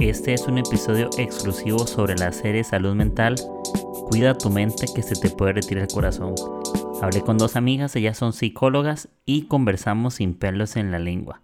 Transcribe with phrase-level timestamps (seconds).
[0.00, 3.34] Este es un episodio exclusivo sobre la serie Salud Mental.
[4.08, 6.34] Cuida tu mente que se te puede retirar el corazón.
[7.02, 11.42] Hablé con dos amigas, ellas son psicólogas y conversamos sin pelos en la lengua.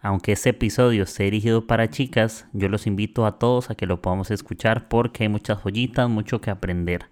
[0.00, 4.00] Aunque este episodio esté dirigido para chicas, yo los invito a todos a que lo
[4.00, 7.06] podamos escuchar porque hay muchas joyitas, mucho que aprender.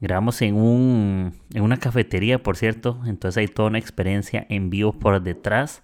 [0.00, 4.94] Grabamos en, un, en una cafetería, por cierto, entonces hay toda una experiencia en vivo
[4.94, 5.82] por detrás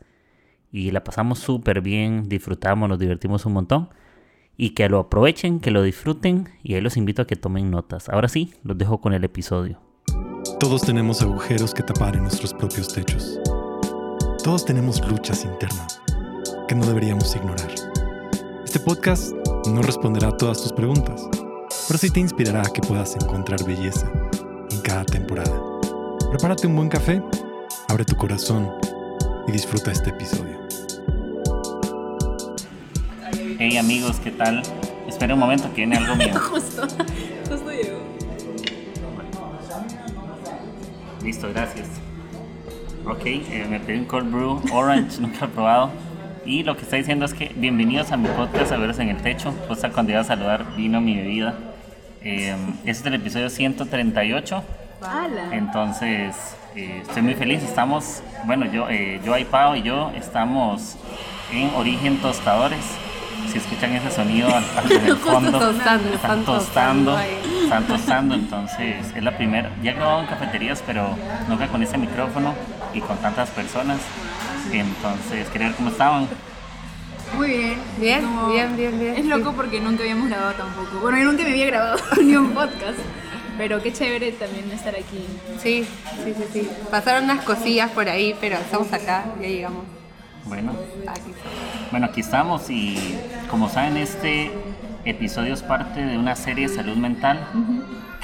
[0.73, 3.91] y la pasamos súper bien, disfrutamos, nos divertimos un montón.
[4.57, 8.09] Y que lo aprovechen, que lo disfruten y ahí los invito a que tomen notas.
[8.09, 9.81] Ahora sí, los dejo con el episodio.
[10.59, 13.39] Todos tenemos agujeros que tapar en nuestros propios techos.
[14.43, 16.01] Todos tenemos luchas internas
[16.69, 17.71] que no deberíamos ignorar.
[18.65, 19.35] Este podcast
[19.69, 21.29] no responderá a todas tus preguntas,
[21.87, 24.11] pero sí te inspirará a que puedas encontrar belleza
[24.71, 25.53] en cada temporada.
[26.31, 27.23] Prepárate un buen café,
[27.89, 28.71] abre tu corazón
[29.47, 30.62] y disfruta este episodio.
[33.65, 34.61] Hey amigos, ¿qué tal?
[35.07, 36.35] Espera un momento que viene algo mío.
[36.51, 36.83] justo,
[37.49, 38.01] justo llegó.
[41.23, 41.87] Listo, gracias.
[43.07, 45.91] Ok, eh, me pedí un cold brew orange, nunca lo he probado.
[46.45, 49.19] Y lo que está diciendo es que bienvenidos a mi podcast a veros en el
[49.19, 49.55] techo.
[49.69, 51.55] Justo cuando iba a saludar vino mi bebida.
[52.21, 54.65] Eh, este es el episodio 138.
[55.03, 55.57] ¡Hala!
[55.57, 56.35] Entonces,
[56.75, 57.63] eh, estoy muy feliz.
[57.63, 60.97] Estamos, bueno, yo, eh, yo, Pau y yo estamos
[61.53, 62.99] en Origen Tostadores.
[63.53, 68.35] Si escuchan ese sonido en el fondo, tostando, están tostando, están tostando.
[68.35, 69.71] Entonces, es la primera.
[69.83, 71.15] Ya he grabado en cafeterías, pero
[71.49, 72.55] nunca con ese micrófono
[72.95, 73.99] y con tantas personas.
[74.73, 76.29] Entonces, quería ver cómo estaban.
[77.37, 77.75] Muy bien.
[77.99, 79.17] Bien, Como- bien, bien, bien.
[79.17, 81.01] Es loco porque nunca habíamos grabado tampoco.
[81.01, 82.99] Bueno, yo nunca me había grabado ni un podcast.
[83.59, 85.27] Pero qué chévere también estar aquí.
[85.63, 85.87] Sí,
[86.25, 86.71] sí, sí, sí.
[86.91, 89.85] Pasaron unas cosillas por ahí, pero estamos acá, ya llegamos.
[90.47, 90.73] Bueno,
[91.09, 91.33] Aquí.
[91.91, 92.97] Bueno, aquí estamos y
[93.51, 94.51] como saben, este
[95.05, 97.39] episodio es parte de una serie de salud mental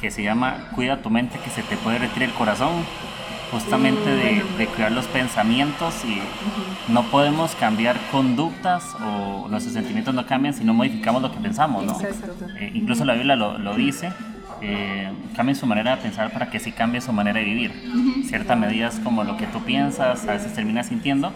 [0.01, 2.85] que se llama Cuida tu mente que se te puede retirar el corazón.
[3.51, 6.21] Justamente de, de cuidar los pensamientos y
[6.93, 11.83] no podemos cambiar conductas o nuestros sentimientos no cambian si no modificamos lo que pensamos,
[11.83, 11.99] ¿no?
[12.61, 14.13] Eh, incluso la Biblia lo, lo dice,
[14.61, 17.73] eh, cambien su manera de pensar para que sí cambie su manera de vivir.
[18.27, 21.33] Ciertas medidas como lo que tú piensas, a veces terminas sintiendo.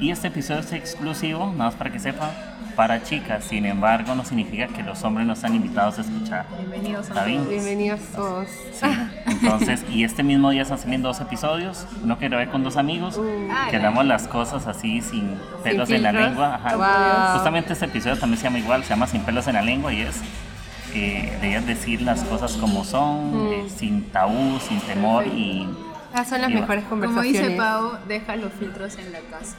[0.00, 2.30] Y este episodio es exclusivo, nada más para que sepan,
[2.74, 3.44] para chicas.
[3.44, 6.46] Sin embargo, no significa que los hombres no están invitados a escuchar.
[6.58, 7.48] Bienvenidos a ¿Está bien?
[7.48, 8.48] Bienvenidos todos.
[8.72, 8.86] Sí.
[9.26, 13.20] Entonces, y este mismo día están saliendo dos episodios, uno que grabé con dos amigos,
[13.50, 16.56] Ah, que hablamos las cosas así sin pelos en la lengua.
[16.56, 16.76] Ajá.
[16.76, 17.36] Wow.
[17.36, 20.00] Justamente este episodio también se llama igual, se llama Sin pelos en la lengua y
[20.00, 20.20] es
[20.92, 25.68] eh, de ellas decir las cosas como son, eh, sin tabú, sin temor y
[26.14, 27.42] Ah, son las Y va- mejores Como conversaciones.
[27.50, 29.56] dice Pau, deja los filtros en la casa.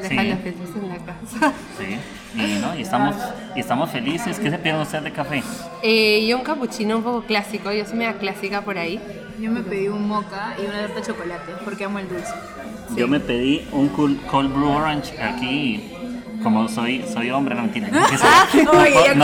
[0.00, 0.28] Deja Sí.
[0.30, 1.52] los filtros en la casa.
[1.78, 2.78] sí, y, ¿no?
[2.78, 3.14] y estamos
[3.54, 4.38] y estamos felices.
[4.38, 5.42] ¿Qué se pierden ustedes de café?
[5.82, 8.98] eh, y un capuchino un poco clásico, yo soy media clásica por ahí.
[9.38, 12.32] Yo me pedí un moca y una torta de chocolate porque amo el dulce.
[12.96, 15.92] Yo me pedí un cool, cold brew orange aquí.
[16.42, 17.88] Como soy, soy hombre, no mentira.
[17.88, 18.00] No
[18.80, 19.14] Oye,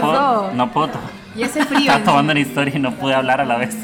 [0.00, 0.90] puedo- no puedo-
[1.36, 1.80] Y ese frío.
[1.90, 3.74] Estaba tomando una historia y no pude hablar a la vez.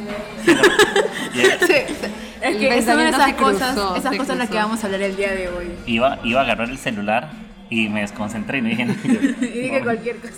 [1.35, 2.97] Y- Es El que esas
[3.35, 5.73] cruzó, cosas, esas cosas las que vamos a hablar el día de hoy.
[5.87, 7.29] iba, iba a agarrar el celular
[7.69, 8.99] y me desconcentré y no dije nada.
[9.05, 10.33] Y dije cualquier cosa.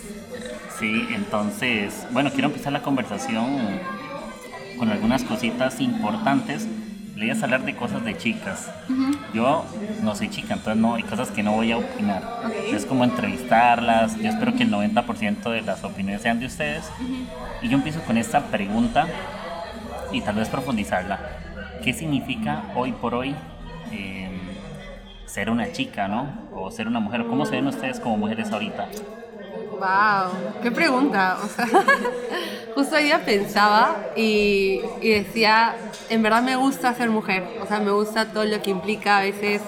[0.79, 3.45] Sí, entonces, bueno, quiero empezar la conversación
[4.77, 6.67] con algunas cositas importantes.
[7.15, 8.69] Le voy a hablar de cosas de chicas.
[9.33, 9.65] Yo
[10.01, 12.21] no soy chica, entonces no, hay cosas que no voy a opinar.
[12.45, 12.73] Ok.
[12.73, 14.17] Es como entrevistarlas.
[14.19, 16.83] Yo espero que el 90% de las opiniones sean de ustedes.
[17.61, 19.07] Y yo empiezo con esta pregunta
[20.13, 21.19] y tal vez profundizarla.
[21.83, 23.35] ¿Qué significa hoy por hoy
[23.91, 24.29] eh,
[25.25, 26.47] ser una chica, no?
[26.55, 27.25] O ser una mujer.
[27.25, 28.87] ¿Cómo se ven ustedes como mujeres ahorita?
[29.71, 31.37] Wow, qué pregunta.
[31.43, 31.67] O sea,
[32.75, 35.75] justo hoy día pensaba y, y decía,
[36.09, 37.43] en verdad me gusta ser mujer.
[37.61, 39.17] O sea, me gusta todo lo que implica.
[39.17, 39.61] A veces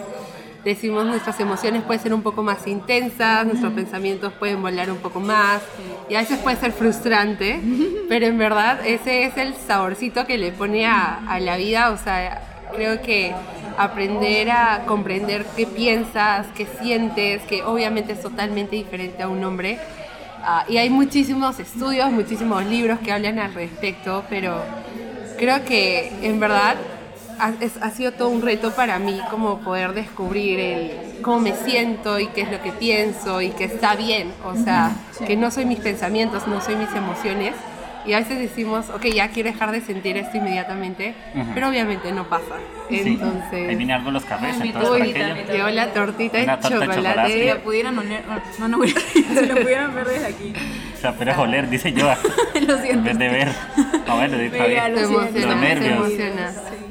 [0.66, 5.20] decimos nuestras emociones pueden ser un poco más intensas, nuestros pensamientos pueden volar un poco
[5.20, 5.62] más
[6.09, 7.62] y a veces puede ser frustrante,
[8.09, 11.91] pero en verdad ese es el saborcito que le pone a, a la vida.
[11.91, 12.41] O sea,
[12.73, 13.34] creo que
[13.78, 19.78] aprender a comprender qué piensas, qué sientes, que obviamente es totalmente diferente a un hombre.
[20.41, 24.64] Ah, y hay muchísimos estudios, muchísimos libros que hablan al respecto, pero
[25.38, 26.76] creo que en verdad
[27.40, 30.91] ha, es- ha sido todo un reto para mí como poder descubrir el,
[31.22, 34.91] cómo me siento y qué es lo que pienso y que está bien, o sea,
[35.26, 37.53] que no soy mis pensamientos, no soy mis emociones,
[38.08, 41.47] Y a veces decimos, ok, ya quiero dejar de sentir esto inmediatamente, Ujú.
[41.55, 42.53] pero obviamente no pasa.
[42.87, 43.02] Sí.
[43.03, 45.16] Entonces, Ahí viene algo en los cafés, entonces
[45.52, 46.85] llegó la tortita de chocolate.
[47.02, 47.34] chocolate.
[47.34, 48.22] Si lo pudieran oler,
[48.59, 48.78] no, no,
[49.14, 50.53] si lo pudieran ver desde aquí.
[50.96, 52.05] O sea, pero es oler, dice yo,
[52.67, 53.03] Lo en siento.
[53.05, 53.47] vez de ver.
[54.08, 54.55] A ver, lo siento.
[54.55, 55.91] emociona, Los nervios.
[55.97, 56.52] emociona.
[56.52, 56.84] Sí,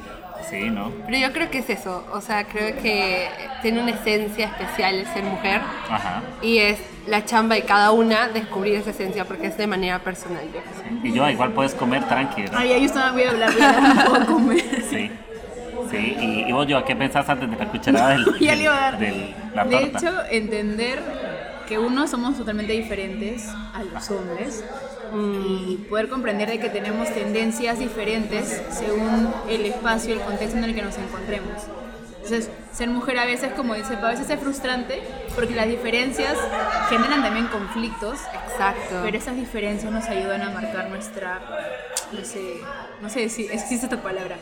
[0.52, 0.90] ¿no?
[1.06, 3.28] Pero yo creo que es eso, o sea, creo que
[3.62, 5.60] tiene una esencia especial el ser mujer
[5.90, 6.22] Ajá.
[6.42, 10.44] y es la chamba de cada una descubrir esa esencia porque es de manera personal.
[10.46, 10.98] yo creo.
[11.04, 12.50] Y yo, igual puedes comer tranquilo.
[12.54, 14.38] Ay, ahí yo estaba, voy a hablar, voy a hablar un poco.
[14.40, 15.10] me- Sí.
[15.90, 18.76] Sí, y, y vos, yo, ¿qué pensás antes de la cucharada del, Ya le iba
[18.76, 18.98] a dar.
[18.98, 19.98] del- la De torta?
[19.98, 20.98] hecho, entender
[21.66, 24.64] que uno somos totalmente diferentes a los hombres
[25.68, 30.74] y poder comprender de que tenemos tendencias diferentes según el espacio, el contexto en el
[30.74, 31.62] que nos encontremos.
[32.24, 35.02] Entonces, ser mujer a veces, como dice, a veces es frustrante
[35.34, 36.38] porque las diferencias
[36.88, 38.18] generan también conflictos,
[38.50, 39.00] Exacto.
[39.04, 41.42] pero esas diferencias nos ayudan a marcar nuestra,
[42.12, 42.60] no sé,
[43.02, 44.38] no sé si existe esta palabra,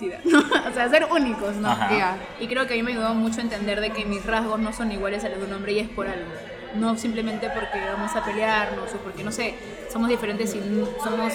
[0.00, 0.38] unicidad, ¿no?
[0.70, 1.68] o sea, ser únicos, ¿no?
[1.90, 2.16] Ya.
[2.40, 4.72] Y creo que a mí me ayudó mucho a entender de que mis rasgos no
[4.72, 6.26] son iguales a los de un hombre y es por algo.
[6.74, 9.54] No simplemente porque vamos a pelearnos o porque, no sé,
[9.90, 10.60] somos diferentes y
[11.02, 11.32] somos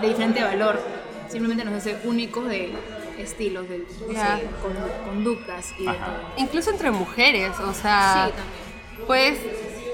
[0.00, 0.80] de diferente valor.
[1.28, 2.72] Simplemente nos hace únicos de
[3.18, 6.30] estilos, de condu- conductas y de todo.
[6.36, 9.06] Incluso entre mujeres, o sea, Sí, también.
[9.06, 9.38] puedes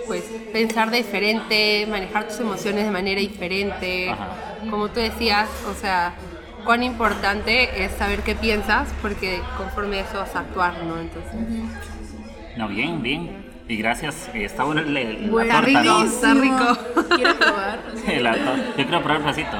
[0.07, 4.11] pues, pensar diferente, manejar tus emociones de manera diferente.
[4.11, 4.29] Ajá.
[4.69, 6.15] Como tú decías, o sea,
[6.65, 10.99] cuán importante es saber qué piensas porque conforme eso vas a actuar, ¿no?
[11.01, 11.33] Entonces,
[12.57, 13.51] No, bien, bien.
[13.69, 16.03] Y gracias, está bueno el, el- la Bueno, torta, ¿no?
[16.05, 16.79] Está rico.
[17.15, 17.79] Quiero probar.
[18.21, 19.57] La Yo quiero probar un pedacito.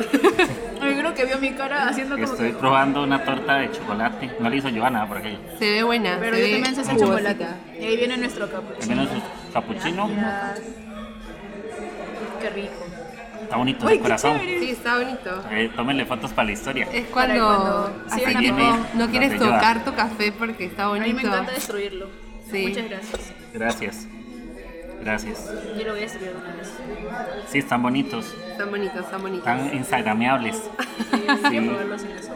[0.80, 2.58] Yo creo que vio mi cara haciendo como Estoy que...
[2.58, 4.30] probando una torta de chocolate.
[4.40, 5.38] No le hizo Joana por aquello.
[5.58, 6.16] Se ve buena.
[6.20, 7.32] Pero se yo también sé hacer jugosita.
[7.32, 7.80] chocolate.
[7.80, 8.96] Y ahí viene nuestro capuchino.
[8.96, 10.10] menos su capuchino.
[12.40, 12.86] Qué rico.
[13.50, 14.38] Está bonito Uy, el corazón.
[14.38, 14.60] chévere.
[14.60, 15.44] Sí, está bonito.
[15.50, 16.86] Eh, tómenle fotos para la historia.
[16.92, 20.88] Es cuando, cuando así sigan tipo, a- no quieres tocar tu café porque está A
[20.88, 21.06] bonito.
[21.08, 22.06] mí me encanta destruirlo.
[22.48, 22.68] Sí.
[22.68, 23.32] Muchas gracias.
[23.52, 24.06] Gracias.
[25.02, 25.50] Gracias.
[25.76, 26.72] Yo lo voy a destruir una vez.
[27.48, 28.32] Sí, están bonitos.
[28.52, 29.48] Están bonitos, están bonitos.
[29.48, 30.54] Están instagrameables.
[30.56, 32.34] Sí, voy a probarlos en la sopa.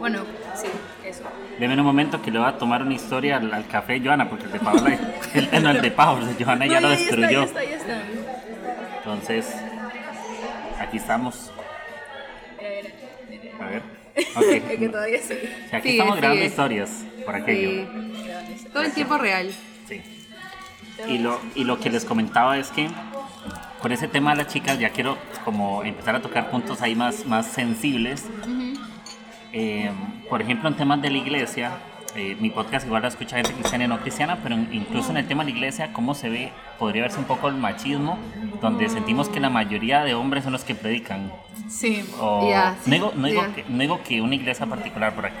[0.00, 0.22] Bueno,
[0.56, 0.66] sí,
[1.04, 1.22] eso.
[1.60, 4.46] Deme un momento que le voy a tomar una historia al, al café Joana, porque
[4.46, 4.98] el de Paola,
[5.34, 7.40] el, el- no, el de Paola, Joana ya No, lo ya está, destruyó.
[7.40, 7.98] ya está, ya está.
[8.98, 9.46] Entonces,
[10.88, 11.50] aquí estamos.
[13.60, 13.82] A ver.
[14.18, 15.34] Es que todavía sí.
[15.70, 17.86] Sí, aquí estamos grabando historias por aquello.
[18.56, 18.66] Sí.
[18.72, 19.54] Todo en tiempo real.
[19.86, 20.02] Sí.
[21.06, 22.88] Y lo, y lo que les comentaba es que
[23.80, 27.26] con ese tema de las chicas ya quiero como empezar a tocar puntos ahí más,
[27.26, 28.26] más sensibles.
[29.52, 29.92] Eh,
[30.28, 31.78] por ejemplo, en temas de la iglesia,
[32.18, 35.26] eh, mi podcast igual la escucha gente cristiana y no cristiana, pero incluso en el
[35.26, 38.18] tema de la iglesia, cómo se ve, podría verse un poco el machismo,
[38.60, 41.32] donde sentimos que la mayoría de hombres son los que predican.
[41.68, 42.04] Sí.
[42.20, 43.54] O, Ya, sí, no, digo, no digo ya.
[43.54, 45.36] que, no digo que una iglesia particular por aquí.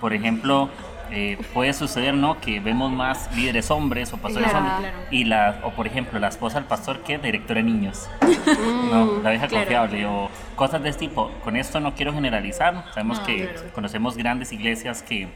[0.00, 0.68] Por ejemplo,
[1.10, 2.38] eh, puede suceder ¿no?
[2.40, 4.66] que vemos más líderes hombres o pastores Claro.
[4.66, 4.92] hombres.
[4.92, 5.06] Claro.
[5.10, 8.08] Y la, o por ejemplo, la esposa del pastor que es directora de niños.
[8.92, 9.64] no, la vieja Claro.
[9.64, 10.06] confiable.
[10.06, 11.30] O cosas de este tipo.
[11.42, 12.84] Con esto no quiero generalizar.
[12.94, 13.68] Sabemos No, que claro.
[13.74, 15.28] conocemos grandes iglesias que,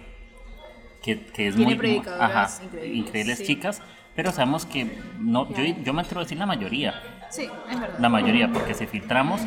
[1.02, 2.02] que, que es Tiene muy...
[2.20, 3.44] ajá, increíbles, increíbles sí.
[3.46, 3.82] chicas.
[4.14, 7.00] Pero sabemos que no, yo, yo me atrevo a decir la mayoría.
[7.30, 7.98] Sí, es verdad.
[7.98, 9.40] La mayoría, porque si filtramos,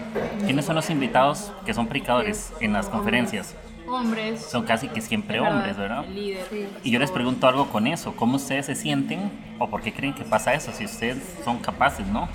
[0.43, 3.55] ¿quiénes son los invitados que son predicadores en las conferencias?
[3.87, 4.41] Hombres.
[4.41, 6.03] Son casi que siempre es hombres, ¿verdad?
[6.05, 6.47] El líder.
[6.49, 6.67] Sí.
[6.83, 10.15] Y yo les pregunto algo con eso, ¿cómo ustedes se sienten o por qué creen
[10.15, 10.71] que pasa eso?
[10.71, 12.27] Si ustedes son capaces, ¿no?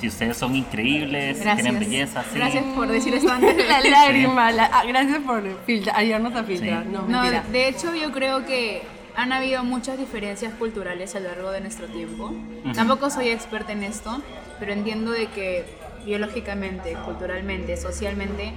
[0.00, 1.62] Si ustedes son increíbles, si Gracias.
[1.68, 2.30] tienen belleza, sí.
[2.36, 3.56] Gracias por decir esto antes.
[3.56, 6.84] de- La lágrima, la- ah, gracias por filtrar, ayudarnos a filtrar.
[6.84, 6.88] Sí.
[6.92, 8.82] No, No, de hecho yo creo que
[9.16, 12.32] han habido muchas diferencias culturales a lo largo de nuestro tiempo.
[12.74, 14.22] Tampoco soy experta en esto,
[14.60, 15.64] pero entiendo de que
[16.06, 18.52] biológicamente, culturalmente, socialmente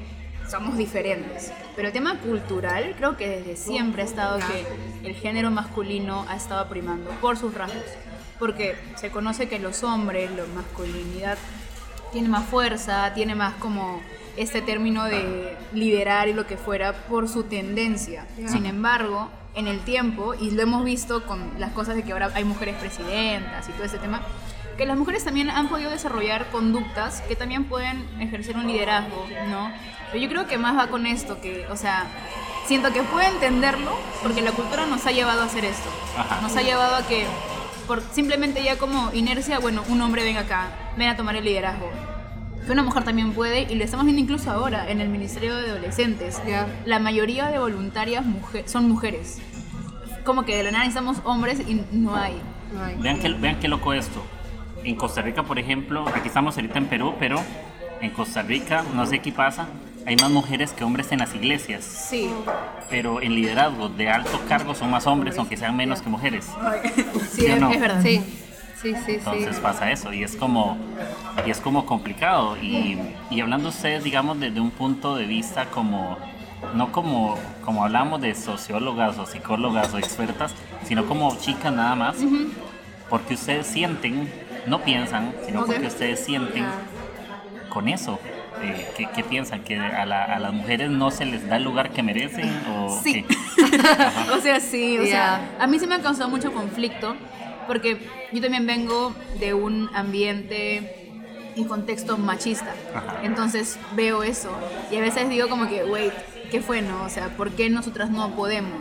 [0.50, 1.52] somos diferentes.
[1.76, 6.36] Pero el tema cultural creo que desde siempre ha estado que el género masculino ha
[6.36, 7.82] estado primando por sus rasgos.
[8.42, 11.38] Porque se conoce que los hombres, la masculinidad
[12.12, 14.02] tiene más fuerza, tiene más como
[14.36, 18.26] este término de liderar y lo que fuera por su tendencia.
[18.48, 22.32] Sin embargo, en el tiempo, y lo hemos visto con las cosas de que ahora
[22.34, 24.22] hay mujeres presidentas y todo ese tema,
[24.76, 29.72] que las mujeres también han podido desarrollar conductas que también pueden ejercer un liderazgo, ¿no?
[30.12, 32.08] Pero yo creo que más va con esto, que, o sea,
[32.66, 33.92] siento que puedo entenderlo
[34.24, 35.90] porque la cultura nos ha llevado a hacer esto.
[36.18, 36.42] Ajá.
[36.42, 37.28] Nos ha llevado a que
[37.92, 41.90] por simplemente ya como inercia, bueno, un hombre venga acá, ven a tomar el liderazgo.
[42.66, 45.72] Que una mujer también puede, y lo estamos viendo incluso ahora en el Ministerio de
[45.72, 46.42] Adolescentes.
[46.48, 46.70] Ya.
[46.86, 49.42] La mayoría de voluntarias mujer, son mujeres.
[50.24, 52.40] Como que de la nada necesitamos hombres y no hay.
[52.74, 52.96] No hay.
[52.96, 54.24] Vean qué, vean qué loco esto.
[54.86, 57.42] en Costa Rica, por ejemplo, aquí estamos ahorita en Perú, pero
[58.00, 59.68] en Costa Rica, no sé qué pasa,
[60.06, 61.84] hay más mujeres que hombres en las iglesias.
[61.84, 62.30] Sí.
[62.90, 66.48] Pero en liderazgo de alto cargo son más hombres, aunque sean menos que mujeres.
[67.32, 67.72] Sí, es, no?
[67.72, 68.02] es verdad.
[68.02, 68.22] Sí,
[68.82, 69.62] sí, sí, Entonces sí.
[69.62, 70.78] pasa eso y es como,
[71.46, 72.58] y es como complicado.
[72.58, 72.98] Y,
[73.30, 76.18] y hablando ustedes, digamos, desde un punto de vista como,
[76.76, 80.54] no como, como hablamos de sociólogas o psicólogas o expertas,
[80.84, 82.18] sino como chicas nada más,
[83.10, 84.30] porque ustedes sienten,
[84.68, 86.66] no piensan, sino porque ustedes sienten
[87.70, 88.20] con eso.
[88.64, 89.64] Eh, ¿qué, qué piensan?
[89.64, 92.50] ¿Que a, la- a las mujeres no se les da el lugar que merecen?
[92.70, 93.26] O Sí.
[94.38, 95.10] O sea, sí, o Ya.
[95.12, 97.16] sea, a mí sí me ha causado mucho conflicto
[97.68, 97.98] porque
[98.32, 101.12] yo también vengo de un ambiente
[101.56, 102.74] y contexto machista.
[102.96, 103.20] Ajá.
[103.24, 104.50] Entonces veo eso
[104.92, 106.14] y a veces digo como que, wait,
[106.50, 107.04] ¿qué fue, no?
[107.04, 108.80] O sea, ¿por qué nosotras no podemos?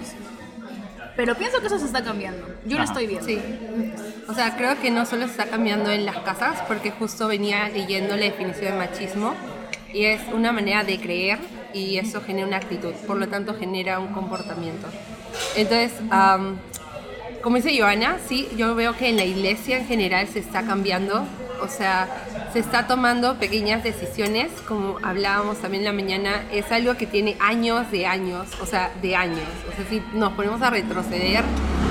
[1.17, 2.47] Pero pienso que eso se está cambiando.
[2.65, 2.93] Yo lo Ajá.
[2.93, 3.27] estoy viendo.
[3.27, 3.41] Sí.
[4.29, 7.69] O sea, creo que no solo se está cambiando en las casas, porque justo venía
[7.69, 9.35] leyendo la definición de machismo
[9.93, 11.39] y es una manera de creer
[11.73, 14.89] y eso genera una actitud, por lo tanto genera un comportamiento.
[15.57, 16.59] Entonces, am,
[17.43, 21.25] como dice Joana, sí, yo veo que en la iglesia en general se está cambiando,
[21.63, 22.09] o sea,
[22.53, 27.37] se está tomando pequeñas decisiones, como hablábamos también en la mañana, es algo que tiene
[27.41, 29.49] años de años, o sea, de años.
[29.71, 31.45] O sea, si nos ponemos a retroceder,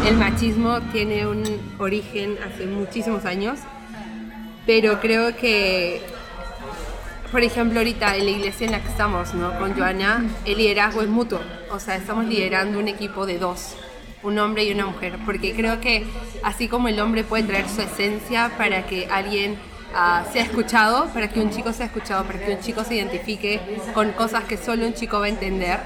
[0.07, 1.43] el machismo tiene un
[1.77, 3.59] origen hace muchísimos años,
[4.65, 6.01] pero creo que,
[7.31, 9.57] por ejemplo, ahorita en la iglesia en la que estamos, ¿no?
[9.59, 11.39] Con Joana, el liderazgo es mutuo,
[11.71, 13.75] o sea, estamos liderando un equipo de dos
[14.23, 16.05] un hombre y una mujer, porque creo que
[16.43, 19.57] así como el hombre puede traer su esencia para que alguien
[19.93, 23.61] ah, sea escuchado, para que un chico sea escuchado, para que un chico se identifique
[23.93, 25.79] con cosas que solo un chico va a entender,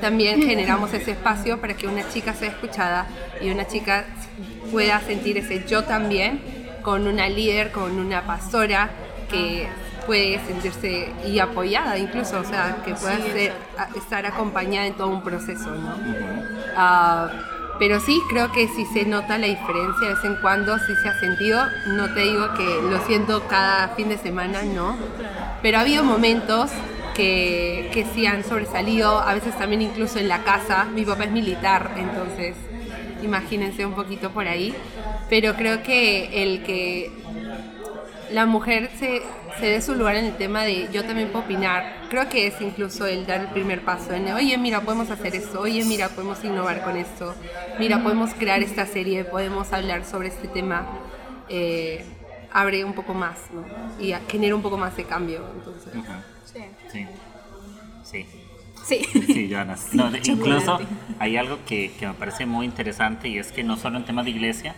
[0.00, 3.06] también generamos ese espacio para que una chica sea escuchada
[3.40, 4.06] y una chica
[4.72, 6.40] pueda sentir ese yo también
[6.82, 8.90] con una líder, con una pastora
[9.30, 9.68] que
[10.10, 13.52] puede sentirse y apoyada incluso, o sea, que pueda Sí, ser-
[13.96, 15.94] estar acompañada en todo un proceso, ¿no?
[16.76, 17.30] Ah,
[17.78, 21.08] pero sí, creo que sí se nota la diferencia de vez en cuando, sí se
[21.10, 21.64] ha sentido.
[21.86, 24.96] No te digo que lo siento cada fin de semana, no.
[25.62, 26.72] Pero ha habido momentos
[27.14, 30.86] que, que sí han sobresalido, a veces también incluso en la casa.
[30.92, 32.56] Mi papá es militar, entonces
[33.22, 34.74] imagínense un poquito por ahí.
[35.28, 37.12] Pero creo que el que
[38.32, 39.22] la mujer se,
[39.58, 42.02] se dé su lugar en el tema de yo también puedo opinar.
[42.10, 45.60] Creo que es incluso el dar el primer paso en, oye, mira, podemos hacer esto,
[45.60, 47.34] oye, mira, podemos innovar con esto,
[47.78, 50.86] mira, podemos crear esta serie, podemos hablar sobre este tema.
[51.48, 52.04] Eh,
[52.52, 53.64] abre un poco más, ¿no?
[54.04, 55.44] Y genera un poco más de cambio.
[55.54, 55.92] Entonces.
[56.52, 56.60] Sí.
[56.92, 57.06] Sí.
[58.04, 58.26] Sí.
[58.84, 59.22] Sí.
[59.26, 59.76] Sí, Joana.
[59.92, 60.50] No, de- chocolate.
[60.50, 60.80] incluso
[61.18, 64.24] hay algo que, que me parece muy interesante y es que no solo en temas
[64.24, 64.74] de iglesia,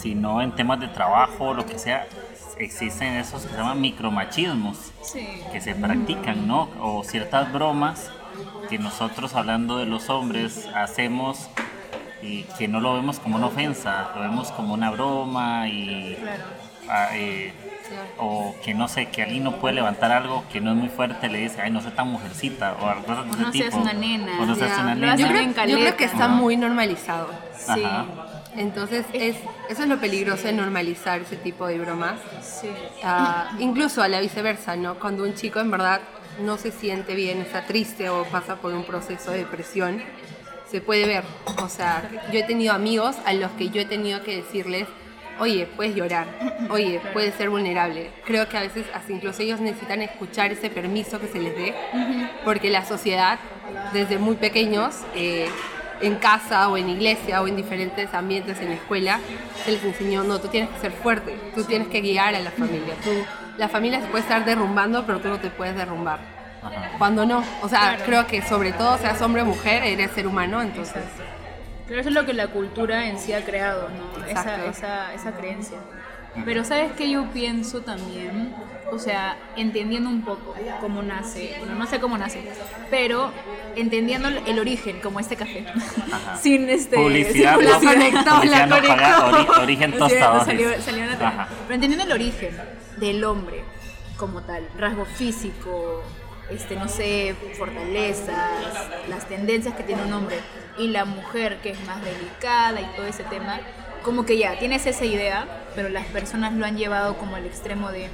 [0.00, 2.06] sino en temas de trabajo, lo que sea,
[2.58, 5.26] existen esos que se llaman micromachismos Sí.
[5.52, 6.68] que se practican, ¿no?
[6.80, 8.10] O ciertas bromas
[8.68, 11.48] que nosotros hablando de los hombres hacemos
[12.22, 16.44] y que no lo vemos como una ofensa, lo vemos como una broma y Claro.
[16.88, 17.52] ah, eh,
[18.18, 21.28] o que no sé, que alguien no puede levantar algo que no es muy fuerte,
[21.28, 23.82] le dice, ay, no seas tan mujercita, o cosas de no seas tipo.
[23.82, 24.40] una nena.
[24.40, 25.16] O no seas una nena.
[25.16, 26.36] Yo creo, bien yo creo que está ¿no?
[26.36, 27.28] muy normalizado.
[27.56, 27.84] Sí.
[27.84, 28.06] Ajá.
[28.56, 29.36] Entonces, es,
[29.68, 32.20] eso es lo peligroso de normalizar ese tipo de bromas.
[32.42, 32.68] Sí.
[33.02, 34.98] Ah, incluso a la viceversa, ¿no?
[34.98, 36.00] Cuando un chico en verdad
[36.40, 40.02] no se siente bien, está triste o pasa por un proceso de depresión,
[40.70, 41.24] se puede ver.
[41.62, 44.86] O sea, yo he tenido amigos a los que yo he tenido que decirles,
[45.38, 46.26] oye, puedes llorar,
[46.70, 48.10] oye, puedes ser vulnerable.
[48.24, 51.74] Creo que a veces incluso ellos necesitan escuchar ese permiso que se les dé,
[52.44, 53.38] porque la sociedad,
[53.92, 55.48] desde muy pequeños, eh,
[56.02, 59.20] en casa o en iglesia o en diferentes ambientes en la escuela,
[59.64, 62.50] se les enseñó, no, tú tienes que ser fuerte, tú tienes que guiar a la
[62.50, 62.94] familia.
[63.02, 63.10] Tú,
[63.58, 66.18] la familia se puede estar derrumbando, pero tú no te puedes derrumbar.
[66.62, 66.92] Ajá.
[66.98, 68.04] Cuando no, o sea, Claro.
[68.04, 71.02] creo que sobre todo seas hombre o mujer, eres ser humano, entonces...
[71.88, 74.24] Pero eso es lo que la cultura en sí ha creado, ¿no?
[74.24, 75.78] Esa, esa, esa creencia.
[76.44, 78.54] Pero ¿sabes qué yo pienso también?
[78.90, 82.42] O sea, entendiendo un poco cómo nace, bueno, no sé cómo nace,
[82.90, 83.32] pero
[83.74, 85.64] entendiendo el origen, como este café.
[86.12, 86.36] Ajá.
[86.42, 86.96] Sin este...
[86.96, 88.34] Publicidad, sin no, publicidad.
[88.36, 88.96] publicidad no conectó.
[88.96, 89.94] paga, ori- origen.
[90.44, 91.04] Salió, salió.
[91.20, 91.48] Ajá.
[91.62, 92.58] Pero entendiendo el origen
[92.98, 93.64] del hombre
[94.18, 96.02] como tal, rasgo físico,
[96.50, 98.36] este, no sé, fortalezas,
[99.08, 100.36] las tendencias que tiene un hombre,
[100.78, 103.60] y la mujer que es más delicada y todo ese tema,
[104.02, 107.90] como que ya tienes esa idea, pero las personas lo han llevado como al extremo
[107.90, 108.08] de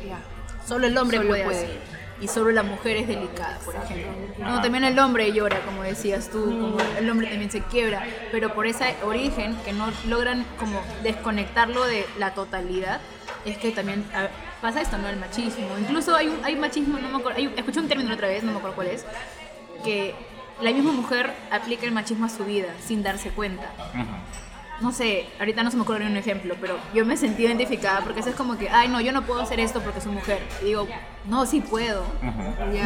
[0.66, 1.64] solo el hombre Solo puede, puede.
[1.64, 1.72] así,
[2.20, 4.10] y solo la mujer es delicada, por ejemplo.
[4.38, 8.52] No, también el hombre llora, como decías tú, como el hombre también se quiebra, pero
[8.54, 13.00] por ese origen que no logran como desconectarlo de la totalidad,
[13.44, 14.28] es que también a-
[14.60, 15.08] pasa esto, ¿no?
[15.08, 15.68] El machismo.
[15.78, 18.50] Incluso hay, un- hay machismo, no me acuerdo, hay- escuché un término otra vez, no
[18.52, 19.04] me acuerdo cuál es,
[19.84, 20.14] que
[20.60, 23.70] la misma mujer aplica el machismo a su vida sin darse cuenta.
[24.80, 28.00] No sé, ahorita no se me ocurre ni un ejemplo, pero yo me sentí identificada
[28.02, 30.40] porque eso es como que, ay, no, yo no puedo hacer esto porque soy mujer.
[30.62, 30.86] Y digo,
[31.26, 32.04] no, sí puedo.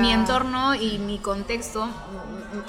[0.01, 1.89] Mi entorno y mi contexto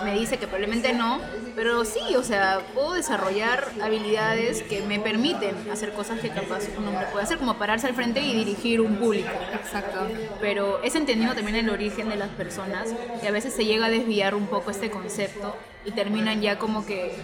[0.04, 1.20] me dice que probablemente no,
[1.56, 6.88] pero sí, o sea, puedo desarrollar habilidades que me permiten hacer cosas que capaz un
[6.88, 9.30] hombre puede hacer, como pararse al frente y dirigir un público.
[9.54, 10.08] Exacto.
[10.42, 13.90] Pero es entendiendo también el origen de las personas y a veces se llega a
[13.90, 17.16] desviar un poco este concepto y terminan ya como que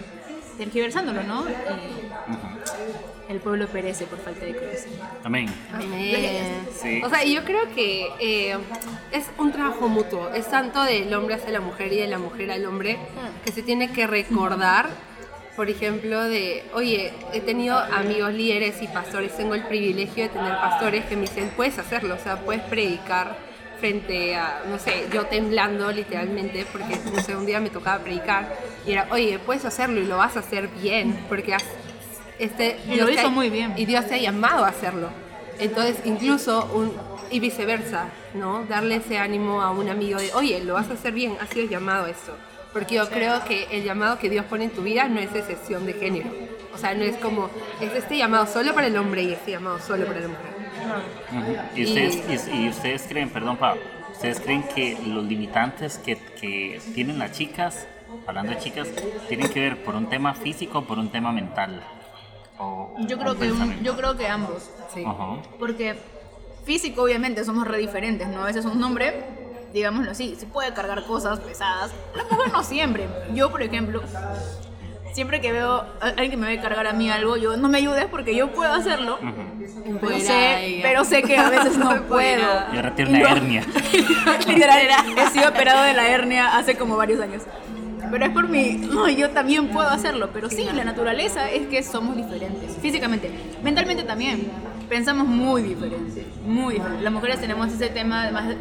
[0.60, 1.46] tergiversándolo, ¿no?
[1.50, 5.06] Y el pueblo perece por falta de conocimiento.
[5.24, 5.48] Amén.
[5.74, 6.68] Amén.
[6.80, 7.02] Sí.
[7.04, 8.58] O sea, yo creo que eh,
[9.12, 10.30] es un trabajo mutuo.
[10.34, 12.98] Es tanto del hombre hacia la mujer y de la mujer al hombre
[13.46, 14.90] que se tiene que recordar,
[15.56, 20.54] por ejemplo, de, oye, he tenido amigos líderes y pastores, tengo el privilegio de tener
[20.54, 23.49] pastores que me dicen, puedes hacerlo, o sea, puedes predicar
[23.80, 28.54] frente a, no sé, yo temblando literalmente, porque, no sé, un día me tocaba predicar
[28.86, 31.64] y era, oye, puedes hacerlo y lo vas a hacer bien, porque has,
[32.38, 33.74] este, Y lo Dios te hizo ha- muy bien.
[33.78, 35.10] Y Dios te ha llamado a hacerlo.
[35.60, 36.94] Entonces, incluso, un,
[37.32, 38.66] y viceversa, ¿no?
[38.66, 41.68] Darle ese ánimo a un amigo de, oye, lo vas a hacer bien, has sido
[41.68, 42.36] llamado a eso.
[42.74, 45.86] Porque yo creo que el llamado que Dios pone en tu vida no es excepción
[45.86, 46.30] de género.
[46.74, 47.50] O sea, no es como,
[47.82, 50.59] es este llamado solo para el hombre y este llamado solo para la mujer.
[51.76, 53.82] ¿Y, ustedes, y, y ustedes creen, perdón, Pablo,
[54.12, 57.88] ustedes creen que los limitantes que, que tienen las chicas,
[58.28, 58.88] hablando de chicas,
[59.28, 61.82] tienen que ver por un tema físico o por un tema mental?
[62.58, 64.70] O- Yo creo que, un- yo creo que ambos.
[64.94, 65.04] Sí.
[65.06, 65.42] Ajá.
[65.58, 65.96] Porque
[66.66, 68.42] físico, obviamente, somos re diferentes, ¿no?
[68.42, 69.24] A veces un hombre,
[69.74, 71.92] digámoslo así, sí puede cargar cosas pesadas.
[72.16, 73.08] La mujer no siempre.
[73.34, 74.02] Yo, por ejemplo,
[75.14, 77.78] siempre que veo a alguien que me ve cargar a mí algo, yo no me
[77.78, 79.18] ayudes porque yo puedo hacerlo.
[79.22, 82.48] Pero Empoderada sé, pero sé que a veces no puedo.
[82.74, 83.66] Y ahora tiene una hernia.
[84.48, 84.80] Literal,
[85.18, 87.44] he sido operado de la hernia hace como varios años.
[88.12, 90.30] Pero es por mí, no, yo también puedo hacerlo.
[90.34, 93.30] Pero sí, la naturaleza es que somos diferentes, físicamente.
[93.64, 94.48] Mentalmente también,
[94.88, 97.04] pensamos muy diferente, muy diferente.
[97.04, 98.56] Las mujeres tenemos ese tema más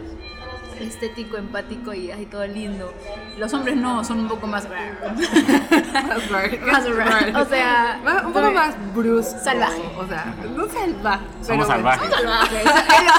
[0.80, 2.92] estético, empático y así todo lindo.
[3.38, 4.68] Los hombres no, son un poco más...
[4.68, 5.18] más
[7.36, 8.00] o sea...
[8.04, 9.38] Más- un poco más brusco.
[9.42, 9.82] Salvaje.
[9.96, 11.24] O sea, no salvaje.
[11.42, 11.66] Somos pero bueno.
[11.66, 12.10] salvajes.
[12.10, 12.64] salvajes.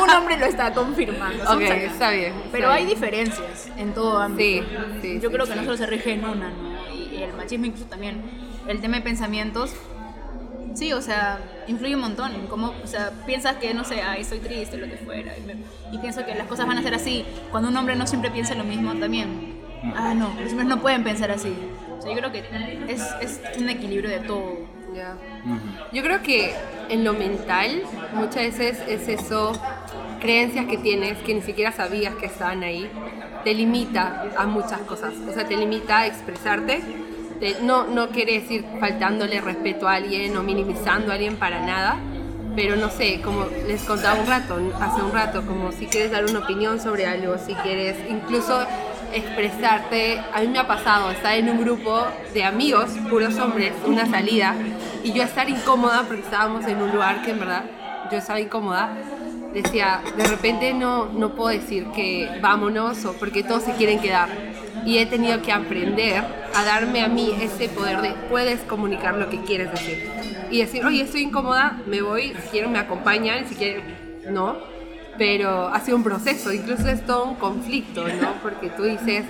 [0.03, 1.45] Un hombre lo está confirmando.
[1.45, 1.91] son Ok, salvajes.
[1.91, 2.33] está bien.
[2.51, 2.95] Pero está hay bien.
[2.99, 4.41] diferencias en todo ámbito.
[4.41, 4.63] Sí,
[5.01, 5.57] sí, Yo sí, creo que sí.
[5.59, 6.93] no solo se rige en una, ¿no?
[6.93, 8.21] Y, y el machismo incluso también.
[8.67, 9.73] El tema de pensamientos,
[10.79, 14.21] sí, o sea, influye un montón en cómo, o sea, piensas que, no sé, ay,
[14.21, 15.57] estoy triste, lo que fuera, y, me-
[15.91, 17.25] y pienso que las cosas van a ser así.
[17.51, 19.27] Cuando un hombre no siempre piensa lo mismo, también,
[19.95, 21.53] ah, no, los hombres no pueden pensar así.
[21.97, 22.45] O sea, yo creo que
[22.87, 24.69] es, es un equilibrio de todo.
[24.93, 25.17] Ya.
[25.45, 25.77] Ujú.
[25.91, 26.55] Yo creo que
[26.89, 29.53] en lo mental muchas veces es eso,
[30.19, 32.89] creencias que tienes que ni siquiera sabías que estaban ahí,
[33.43, 35.13] te limita a muchas cosas.
[35.27, 36.83] O sea, te limita a expresarte.
[37.61, 41.97] No, no quiere decir faltándole respeto a alguien o minimizando a alguien para nada,
[42.55, 46.25] pero no sé, como les contaba un rato, hace un rato, como si quieres dar
[46.25, 48.65] una opinión sobre algo, si quieres incluso
[49.13, 50.19] expresarte.
[50.33, 54.55] A mí me ha pasado estar en un grupo de amigos, puros hombres, una salida,
[55.03, 57.63] y yo estar incómoda porque estábamos en un lugar que en verdad
[58.11, 58.93] yo estaba incómoda.
[59.53, 64.29] Decía, de repente no, no puedo decir que vámonos o porque todos se quieren quedar.
[64.85, 66.23] Y he tenido que aprender
[66.55, 70.09] a darme a mí ese poder de puedes comunicar lo que quieres decir.
[70.51, 73.83] Y decir, oye, estoy incómoda, me voy, si quieren me acompañan, si quieren
[74.29, 74.57] no
[75.17, 78.35] pero ha sido un proceso, incluso es todo un conflicto, ¿no?
[78.41, 79.25] Porque tú dices,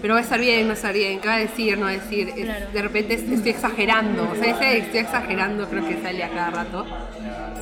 [0.00, 1.86] pero va a estar bien, no va a estar bien, ¿qué va a decir, no
[1.86, 2.28] va a decir?
[2.28, 2.66] Es- Claro.
[2.72, 6.50] de repente es- estoy exagerando, o sea, ese estoy exagerando creo que sale a cada
[6.50, 6.86] rato.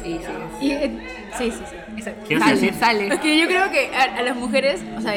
[0.04, 0.18] Y
[0.60, 0.90] sí, eh,
[1.38, 2.24] sí, sí, sí, exacto.
[2.26, 3.06] ¿Quieres sale, sale.
[3.14, 5.14] Es que yo creo que a, a las mujeres, o sea,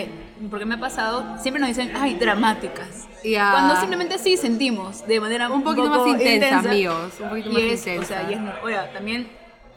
[0.49, 3.08] porque me ha pasado, siempre nos dicen, ay, dramáticas.
[3.23, 3.51] Ya.
[3.51, 7.53] Cuando simplemente sí sentimos de manera Un poquito más poco intensa, amigos, un poquito y
[7.53, 8.01] más es, intensa.
[8.01, 9.29] O sea, y es, oiga, también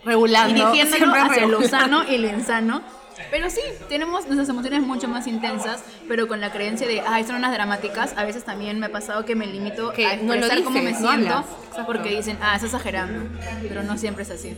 [0.04, 0.54] Regulando.
[0.54, 2.82] dirigiéndolo siempre hacia lo sano y lo insano.
[3.30, 7.36] Pero sí, tenemos nuestras emociones mucho más intensas, pero con la creencia de, ay, son
[7.36, 8.14] unas dramáticas.
[8.16, 10.82] A veces también me ha pasado que me limito Que a no lo expresar cómo
[10.82, 11.44] me no siento,
[11.86, 13.28] porque dicen, ah, estás exagerando.
[13.62, 14.56] Pero no siempre es así.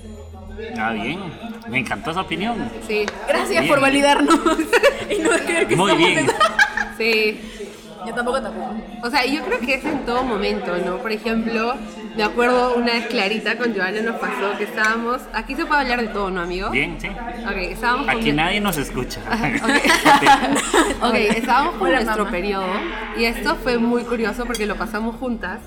[0.77, 1.21] Ah, bien.
[1.69, 2.71] Me encantó esa opinión.
[2.87, 3.69] Sí, Gracias Bien.
[3.69, 4.35] por validarnos.
[5.11, 6.27] y no creer que Muy estamos bien.
[6.99, 7.41] sí.
[8.07, 8.75] Yo tampoco tampoco.
[9.03, 10.99] O sea, yo creo que es en todo momento, ¿no?
[10.99, 11.75] Por ejemplo,
[12.17, 15.21] Me acuerdo una vez clarita con Joana nos pasó que estábamos.
[15.33, 16.69] Aquí se puede hablar de todo, ¿no, amigo?
[16.71, 17.07] Bien, sí.
[17.07, 18.17] Ok, estábamos con.
[18.17, 19.21] Aquí nadie nos escucha.
[21.01, 22.67] Ok, estábamos con nuestro periodo
[23.17, 25.61] y esto fue muy curioso porque lo pasamos juntas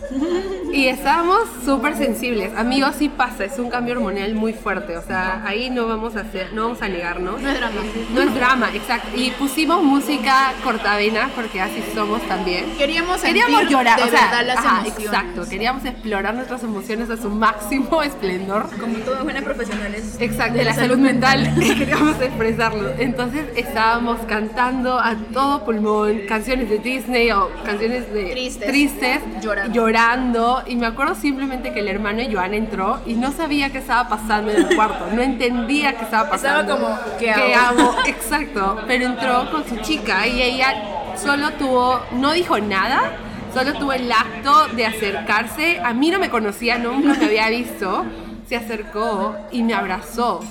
[0.74, 2.54] y estábamos súper sensibles.
[2.58, 6.22] Amigos, sí pasa, es un cambio hormonal muy fuerte, o sea, ahí no vamos a
[6.22, 7.42] hacer, no vamos a negarnos.
[7.42, 7.82] No es drama.
[8.14, 9.08] No es drama, exacto.
[9.16, 12.66] Y pusimos música cortavena porque así somos también.
[12.78, 15.48] Queríamos Queríamos llorar, de o sea, verdad las ajá, exacto.
[15.50, 18.70] Queríamos explorar nuestras emociones a su máximo esplendor.
[18.80, 20.16] Como todas buenas profesionales.
[20.20, 22.90] Exacto, de la salud mental queríamos expresarlo.
[22.98, 28.68] Entonces estábamos cantando a todo pulmón canciones de Disney o canciones de Tristes.
[28.68, 29.74] tristes, Llorando.
[29.74, 30.64] llorando.
[30.68, 34.08] Y me acuerdo simplemente que el hermano de Joan entró y no sabía qué estaba
[34.10, 36.76] pasando en el cuarto, no entendía qué estaba Estaba pasando.
[36.80, 37.96] como, ¿qué hago?
[38.06, 40.74] Exacto, pero entró con su chica y ella
[41.22, 43.18] solo tuvo, no dijo nada.
[43.54, 45.80] Solo tuvo el acto de acercarse.
[45.80, 48.06] A mí no me conocía, nunca me había visto.
[48.48, 50.42] Se acercó y me abrazó.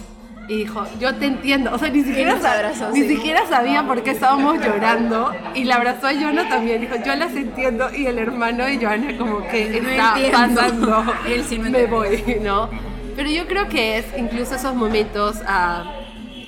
[0.49, 1.71] Y dijo, yo te entiendo.
[1.73, 3.17] O sea, ni siquiera, abrazó, ni sí.
[3.17, 5.33] siquiera sabía por qué estábamos llorando.
[5.55, 6.81] Y la abrazó a Joana también.
[6.81, 7.89] Dijo, yo las entiendo.
[7.95, 11.05] Y el hermano de Joana como que está pasando.
[11.27, 12.69] Él sí Me voy, ¿no?
[13.17, 15.85] Pero yo creo que es incluso esos momentos ah,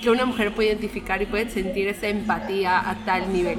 [0.03, 3.59] que una mujer puede identificar y puede sentir esa empatía a tal nivel.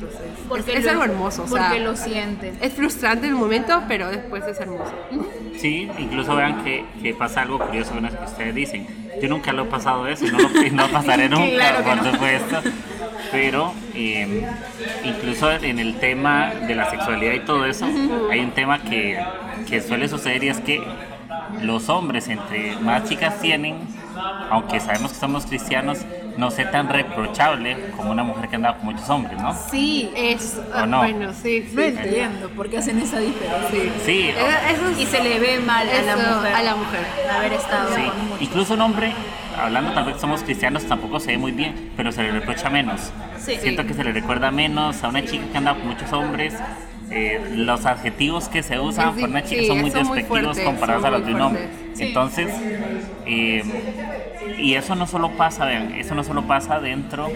[0.00, 2.52] Entonces, Porque es, es lo- algo hermoso, o sea, Porque lo siente.
[2.60, 4.92] es frustrante en el momento, pero después es hermoso.
[5.58, 8.86] Sí, incluso vean que, que pasa algo curioso con eso que ustedes dicen.
[9.20, 12.12] Yo nunca lo he pasado eso y no lo no pasaré nunca, Claro por no.
[12.12, 12.62] supuesto.
[13.30, 14.46] Pero eh,
[15.04, 17.86] incluso en el tema de la sexualidad y todo eso,
[18.30, 19.22] hay un tema que,
[19.68, 20.82] que suele suceder y es que
[21.62, 23.76] los hombres, entre más chicas tienen,
[24.50, 25.98] aunque sabemos que somos cristianos,
[26.40, 29.54] no sé tan reprochable como una mujer que anda con muchos hombres, ¿no?
[29.70, 30.98] Sí, Es, ¿O no?
[30.98, 31.74] bueno, sí, sí.
[31.74, 33.68] no entiendo por qué hacen esa diferencia.
[33.70, 33.92] sí.
[34.06, 34.34] Sí, Eh,
[34.72, 36.54] Eso es Y se le ve mal a la mujer.
[36.54, 37.00] a la mujer.
[37.36, 38.42] Haber estado Sí, con muchos.
[38.42, 39.12] incluso un hombre,
[39.62, 42.70] hablando tal vez que somos cristianos, tampoco se ve muy bien, pero se le reprocha
[42.70, 43.12] menos.
[43.38, 43.56] Sí.
[43.60, 46.54] Siento que se le recuerda menos a una chica que anda con muchos hombres.
[47.12, 50.64] eh, los adjetivos que se usan Sí, por una chica sí, son muy despectivos fuertes,
[50.64, 51.68] comparados a los de un hombre.
[51.98, 52.48] Entonces,
[53.26, 53.64] eh,
[54.58, 57.28] y eso no solo pasa, vean, eso no solo pasa dentro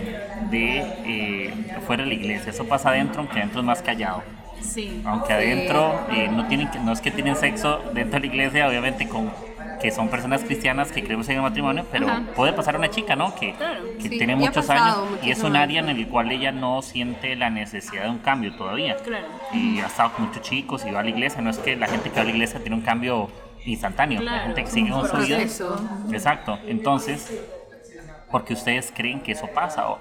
[0.51, 1.55] de, eh,
[1.87, 4.23] fuera de la iglesia, eso pasa adentro, aunque adentro es más callado.
[4.61, 5.03] Sí.
[5.05, 9.09] Aunque adentro eh, no, tienen no es que tienen sexo dentro de la iglesia, obviamente
[9.09, 9.31] con
[9.83, 12.23] que son personas cristianas que creemos en el matrimonio, pero Ajá.
[12.35, 13.35] puede pasar a una chica, ¿no?
[13.35, 13.83] Que, Claro.
[14.01, 16.81] que Sí, tiene muchos pasado años y es un área en el cual ella no
[16.81, 18.97] siente la necesidad de un cambio todavía.
[18.97, 19.27] Claro.
[19.53, 21.87] Y ha estado con muchos chicos y va a la iglesia, no es que la
[21.87, 23.29] gente que va a la iglesia tiene un cambio
[23.65, 25.41] instantáneo, la Claro, gente que sigue con su vida.
[26.13, 27.33] Exacto, entonces,
[28.31, 29.89] porque ustedes creen que eso pasa?
[29.89, 30.01] O,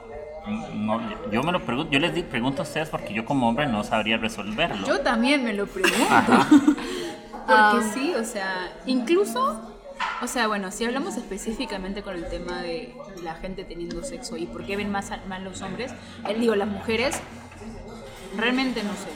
[0.74, 1.00] no,
[1.32, 4.18] yo me lo pregunto, yo les pregunto a ustedes porque yo como hombre no sabría
[4.18, 4.86] resolverlo.
[4.86, 5.98] Yo también me lo pregunto.
[6.10, 6.48] Ajá.
[7.46, 9.60] Porque sí, o sea, incluso,
[10.22, 14.46] o sea, bueno, si hablamos específicamente con el tema de la gente teniendo sexo y
[14.46, 15.92] por qué ven más mal los hombres,
[16.28, 17.20] él digo, las mujeres,
[18.38, 19.10] realmente no sé.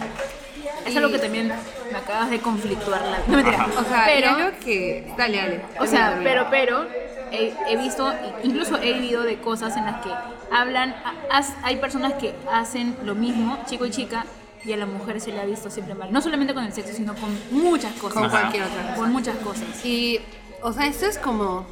[0.86, 1.52] Es algo que también
[1.92, 3.58] me acabas de conflictuar la No mentira.
[3.64, 3.80] Ajá.
[3.80, 5.14] O sea, pero, creo que...
[5.18, 5.62] Dale, dale.
[5.80, 6.50] o sea, termina, pero, termina.
[6.50, 6.88] pero,
[7.32, 8.14] he, he visto,
[8.44, 10.10] incluso he vivido de cosas en las que
[10.52, 10.96] hablan,
[11.30, 14.26] has- hay personas que hacen lo mismo, chico y chica,
[14.64, 16.12] y a la mujer se le ha visto siempre mal.
[16.12, 18.22] No solamente con el sexo, sino con muchas cosas.
[18.22, 18.96] Con cualquier otra cosa.
[18.96, 19.86] Con muchas cosas.
[19.86, 20.20] Y,
[20.62, 21.66] o sea, esto es como.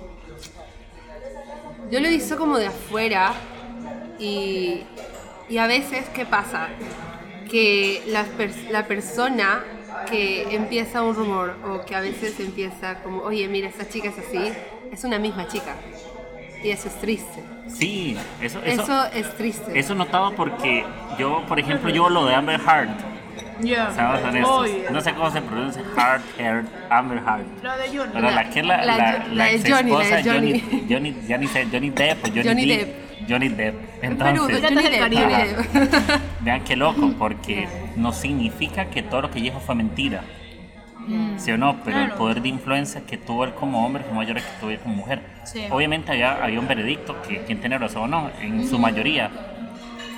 [1.91, 3.34] Yo lo he visto como de afuera
[4.20, 4.82] y,
[5.50, 6.68] y a veces, ¿qué pasa?
[7.49, 9.63] Que la, pers- la persona
[10.10, 14.17] que empieza un rumor o que a veces empieza como, oye, mira, esta chica es
[14.17, 14.51] así,
[14.91, 15.73] es una misma chica.
[16.63, 17.43] Y eso es triste.
[17.67, 19.77] Sí, eso, eso, Eso es triste.
[19.79, 20.84] eso notaba porque
[21.17, 22.89] yo, por ejemplo, yo lo de Amber Heard,
[23.62, 27.45] seamos honestos, no sé cómo se pronuncia Heard, Heard, Amber Heard.
[27.63, 28.12] La de Johnny.
[28.13, 30.60] Pero la que es la, la- la, la de ex Johnny, la de esposa Johnny.
[30.60, 32.88] Johnny, Johnny, ya ni sé, Johnny Depp o Johnny, Johnny Depp.
[32.88, 33.05] Depp.
[33.27, 33.75] Johnny Depp.
[34.03, 35.55] En Perú, Entonces, Piratas Johnny Caribe.
[36.41, 40.21] Vean qué loco, porque no significa que todo lo que dijo fue mentira.
[41.38, 41.77] ¿Sí o no?
[41.83, 42.17] Pero el Claro.
[42.17, 45.21] poder de influencia que tuvo él como hombre fue mayor que tuvo él como mujer.
[45.43, 45.63] Sí.
[45.69, 49.29] Obviamente había, había un veredicto que quien tiene razón o no, en su mayoría.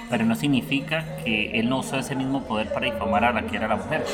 [0.09, 3.57] Pero no significa que él no usó ese mismo poder para difamar a la que
[3.57, 4.05] era la mujer.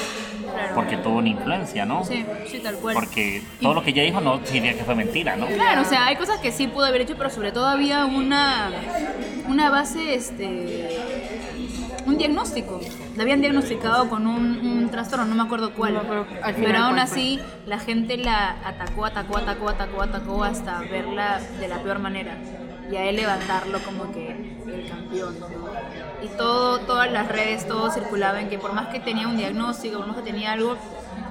[0.54, 0.76] Claro.
[0.76, 2.04] Porque tuvo una influencia, ¿no?
[2.06, 2.96] Sí, sí, tal cual.
[2.96, 5.48] Porque todo lo que ella dijo no significa que fue mentira, ¿no?
[5.48, 8.72] Claro, o sea, hay cosas que sí pudo haber hecho, pero sobre todo había una,
[9.48, 11.00] una base, este,
[12.06, 12.80] un diagnóstico.
[13.16, 15.94] La habían diagnosticado con un, un trastorno, no me acuerdo cuál.
[15.94, 17.02] No al final pero aún fue.
[17.02, 22.38] así, la gente la atacó, atacó, atacó, atacó, atacó hasta verla de la peor manera.
[22.92, 25.48] Y a él levantarlo como que el campeón, ¿no?
[26.24, 29.98] Y todo, todas las redes, todo circulaba en que por más que tenía un diagnóstico,
[29.98, 30.78] por más que tenía algo,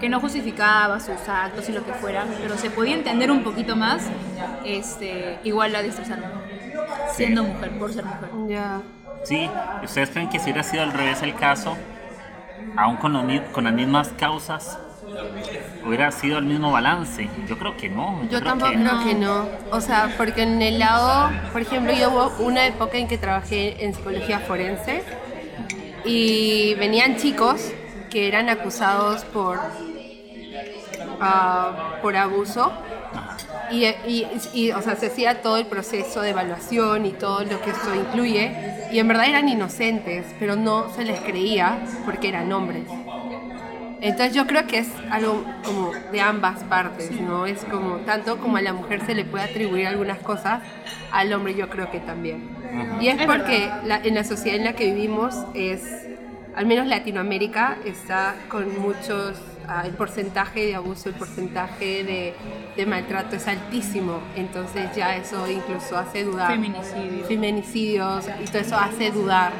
[0.00, 3.76] que no justificaba sus actos y lo que fuera, pero se podía entender un poquito
[3.76, 4.02] más,
[4.64, 6.24] este, igual la destrozaron,
[7.12, 8.28] siendo mujer, por ser mujer.
[8.48, 8.82] Ya.
[9.24, 9.48] Sí,
[9.82, 11.76] ¿ustedes creen que si hubiera sido al revés el caso,
[12.76, 13.12] aún con,
[13.52, 14.78] con las mismas causas,
[15.86, 17.28] hubiera sido el mismo balance?
[17.48, 18.22] Yo creo que no.
[18.24, 19.46] Yo creo tampoco que- creo que no.
[19.70, 23.84] O sea, porque en el lado, por ejemplo, yo hubo una época en que trabajé
[23.84, 25.02] en psicología forense
[26.04, 27.72] y venían chicos
[28.10, 29.58] que eran acusados por,
[31.20, 32.72] ah, por abuso.
[33.70, 37.60] Y, y- y, o sea, se hacía todo el proceso de evaluación y todo lo
[37.62, 38.52] que esto incluye.
[38.92, 42.82] Y en verdad eran inocentes, pero no se les creía porque eran hombres.
[44.02, 47.46] Entonces yo creo que es algo como de ambas partes, ¿no?
[47.46, 50.60] Es como tanto como a la mujer se le puede atribuir algunas cosas,
[51.12, 52.50] al hombre yo creo que también.
[53.00, 55.84] Y es Es porque la- en la sociedad en la que vivimos es,
[56.56, 62.34] al menos Latinoamérica, está con muchos, ah, el porcentaje de abuso, el porcentaje de,
[62.76, 64.18] de maltrato es altísimo.
[64.34, 66.50] Entonces ya eso incluso hace dudar.
[66.50, 67.24] Feminicidio.
[67.26, 69.52] Feminicidios y todo eso hace dudar,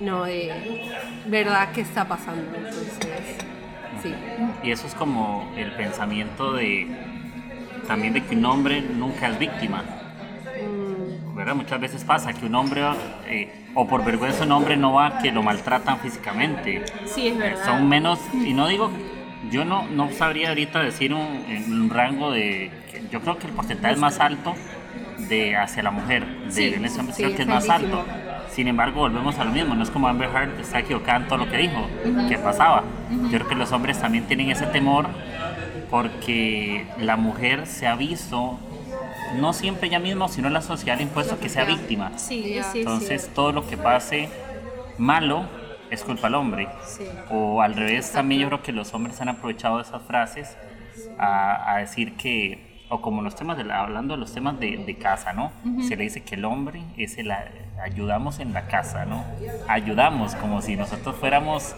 [0.00, 0.24] ¿no?
[0.24, 0.52] De
[1.26, 2.42] verdad qué está pasando.
[2.56, 2.98] Entonces,
[4.02, 4.14] sí.
[4.62, 6.86] Y eso es como el pensamiento de
[7.88, 9.82] también de que un hombre nunca es víctima.
[11.34, 11.54] ¿Verdad?
[11.54, 12.82] Muchas veces pasa que un hombre,
[13.26, 16.84] eh, o por vergüenza un hombre no va a que lo maltratan físicamente.
[17.04, 17.64] Sí, es verdad.
[17.64, 18.90] Son menos, y no digo,
[19.50, 22.70] yo no, no sabría ahorita decir un, rango de,
[23.10, 24.54] yo creo que el porcentaje es más alto
[25.28, 28.04] de hacia la mujer, de Sí, violencia sí, creo que es es más alto.
[28.58, 31.38] Sin embargo, volvemos a lo mismo, no es como Amber Heard está equivocada en todo
[31.38, 31.86] lo que dijo,
[32.28, 32.82] que pasaba.
[33.08, 35.06] Yo creo que los hombres también tienen ese temor
[35.90, 38.58] porque la mujer se ha visto,
[39.36, 42.10] no siempre ella misma, sino la sociedad le ha impuesto que sea víctima.
[42.18, 43.30] Sí, sí, Entonces sí.
[43.32, 44.28] todo lo que pase
[44.98, 45.44] malo
[45.92, 46.66] es culpa al hombre.
[46.84, 47.04] Sí.
[47.30, 50.56] O al revés, también yo creo que los hombres han aprovechado esas frases
[51.16, 54.78] a, a decir que, o como los temas, de la- hablando de los temas de,
[54.78, 55.52] de casa, ¿no?
[55.86, 57.30] Se le dice que el hombre es el
[57.82, 59.24] ayudamos en la casa, ¿no?
[59.68, 61.74] Ayudamos como si nosotros fuéramos,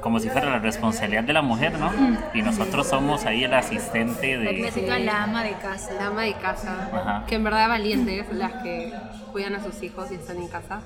[0.00, 1.90] como si fuera la responsabilidad de la mujer, ¿no?
[2.34, 4.56] Y nosotros somos ahí el asistente de...
[4.60, 5.92] clásica la ama de casa.
[5.94, 7.24] La ama de casa, Ajá.
[7.26, 8.92] que en verdad valientes las que
[9.32, 10.80] cuidan a sus hijos y están en casa.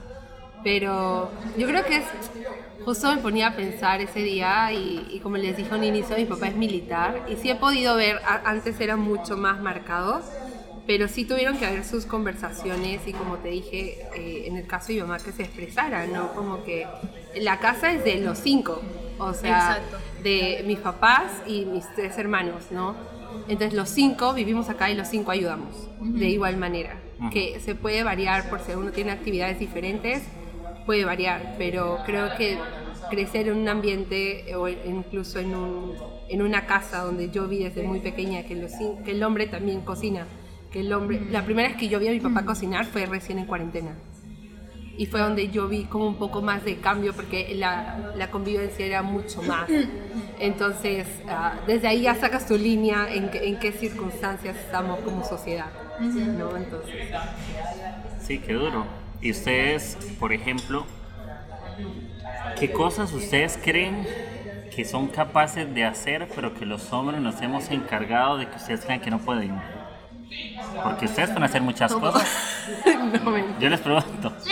[0.62, 2.04] Pero yo creo que es,
[2.86, 6.16] justo me ponía a pensar ese día y, y como les dije a un inicio,
[6.16, 10.22] mi papá es militar y sí he podido ver, a- antes era mucho más marcado,
[10.86, 14.88] pero sí tuvieron que haber sus conversaciones y como te dije, eh, en el caso
[14.88, 16.32] de mi mamá, que se expresara, ¿no?
[16.34, 16.86] Como que
[17.36, 18.82] la casa es de los cinco,
[19.18, 19.98] o sea, Exacto.
[20.22, 22.94] de mis papás y mis tres hermanos, ¿no?
[23.48, 26.96] Entonces los cinco vivimos acá y los cinco ayudamos de igual manera.
[27.18, 27.30] Ujú.
[27.30, 30.22] Que se puede variar por si uno tiene actividades diferentes,
[30.86, 32.58] puede variar, pero creo que
[33.10, 35.94] crecer en un ambiente o incluso en, un,
[36.28, 38.72] en una casa donde yo vi desde muy pequeña que, los
[39.04, 40.26] que el hombre también cocina,
[40.74, 43.38] que el hombre, la primera vez que yo vi a mi papá cocinar fue recién
[43.38, 43.96] en cuarentena
[44.96, 48.86] y fue donde yo vi como un poco más de cambio porque la, la convivencia
[48.86, 49.70] era mucho más.
[50.38, 55.24] Entonces, ah, desde ahí ya sacas tu línea en, qué- en qué circunstancias estamos como
[55.24, 55.72] sociedad.
[55.98, 56.56] ¿no?
[56.56, 56.94] Entonces,
[58.18, 58.86] Sí, qué duro.
[59.20, 60.86] Y ustedes, por ejemplo,
[62.54, 64.08] ¿qué cosas ustedes creen
[64.70, 68.84] que son capaces de hacer, pero que los hombres nos hemos encargado de que ustedes
[68.84, 69.62] crean que no pueden?
[70.82, 72.12] Porque ustedes pueden hacer muchas Todo.
[72.12, 72.28] cosas.
[73.24, 74.32] no me- Yo les pregunto,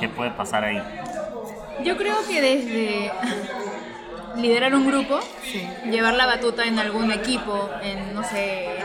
[0.00, 0.82] ¿qué puede pasar ahí?
[1.84, 3.12] Yo creo que desde
[4.36, 5.20] liderar un grupo,
[5.90, 8.76] llevar la batuta en algún equipo, en, no sé,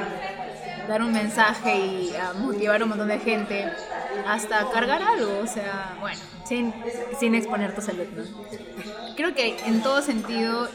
[0.88, 3.70] dar un mensaje y ah, motivar a un montón de gente,
[4.28, 6.74] hasta cargar algo, o sea, bueno, sin,
[7.20, 8.24] sin exponer tu salud, ¿no?
[9.16, 10.70] Creo que en todo sentido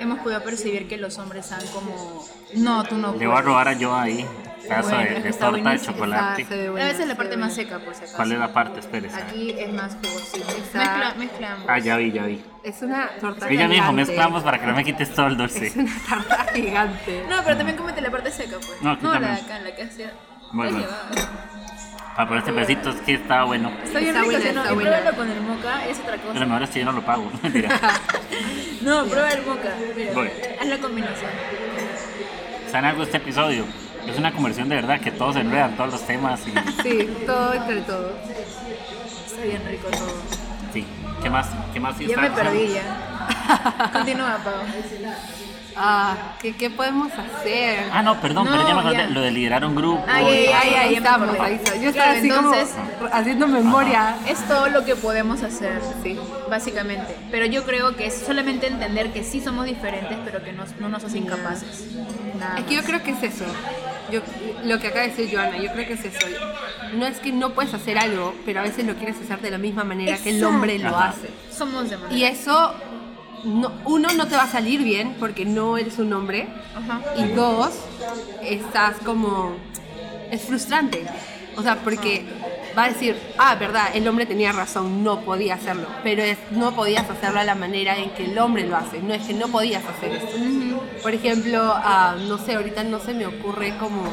[0.00, 3.68] hemos podido percibir que los hombres han como, no, tú no Le voy a robar
[3.68, 4.24] a yo ahí,
[4.62, 6.46] pedazo de, Bueno, de está torta de chocolate.
[6.50, 8.16] ah, A veces la parte más seca, por si acaso.
[8.16, 8.80] ¿Cuál es la parte?
[8.80, 9.16] Espérese.
[9.16, 10.48] Aquí es más jugosito.
[10.50, 11.64] Está- Mezcla, mezclamos.
[11.68, 12.44] Ah, ya vi, ya vi.
[12.62, 13.92] Es una torta Ella me dijo, gigante.
[14.12, 15.66] mezclamos para que no me quites todo el dulce.
[15.66, 17.24] Es una tarta gigante.
[17.28, 18.80] No, pero también cómete la parte seca, pues.
[18.82, 20.12] No, aquí la de acá, la que hacía.
[20.52, 20.78] Bueno.
[22.16, 23.70] Pero este pedacito es que está bueno.
[23.82, 26.44] Está bien Está rico, buena, pruébalo con el moca, es otra Pero lo cosa.
[26.46, 27.30] mejor es que yo no lo pago.
[27.42, 27.80] Mentira.
[28.82, 29.70] No, prueba el moca.
[29.96, 30.28] Mira, Voy.
[30.60, 31.30] haz la combinación.
[32.70, 33.64] ¿Saben algo de este episodio?
[34.08, 37.54] Es una conversión de verdad que todos se enredan todos los temas y Sí, todo
[37.54, 38.12] entre todos.
[39.26, 40.12] Está bien rico todo.
[40.72, 40.84] sí.
[41.22, 41.46] ¿Qué más?
[41.72, 43.90] ¿Qué más Ya está me perdí ya.
[43.92, 44.54] Continúa, Pau.
[45.76, 47.84] Ah, ¿qué, qué podemos hacer?
[47.92, 49.10] Ah, no, perdón, pero No, ya me acordé.
[49.10, 50.04] Lo de liderar un grupo.
[50.08, 51.76] Ay, Ay, ay, ahí estamos, ahí está.
[51.76, 54.16] Yo estaba Claro, así entonces, como haciendo memoria.
[54.28, 56.18] Es todo lo que podemos hacer, Sí.
[56.50, 57.16] básicamente.
[57.30, 60.88] Pero yo creo que es solamente entender que sí somos diferentes, pero que no, no
[60.88, 61.86] nos hacen incapaces.
[62.38, 63.44] Nada Es que yo creo que es eso.
[64.10, 64.20] Yo,
[64.64, 66.26] lo que acaba de decir Joana, yo creo que es eso.
[66.94, 69.58] No es que no puedes hacer algo, pero a veces lo quieres hacer de la
[69.58, 70.54] misma manera que el Exacto.
[70.54, 71.30] hombre lo hace.
[71.50, 72.14] Somos de manera.
[72.14, 72.74] Y eso,
[73.44, 76.48] no, uno, no te va a salir bien porque no eres un hombre.
[76.74, 77.00] Ajá.
[77.16, 77.70] Y dos,
[78.42, 79.56] estás como...
[80.30, 81.04] Es frustrante.
[81.56, 82.24] O sea, porque
[82.76, 85.86] va a decir, ah, verdad, el hombre tenía razón, no podía hacerlo.
[86.02, 89.00] Pero es, no podías hacerlo a la manera en que el hombre lo hace.
[89.02, 90.38] No es que no podías hacer esto.
[91.02, 94.04] Por ejemplo, ah, no sé, ahorita no se me ocurre como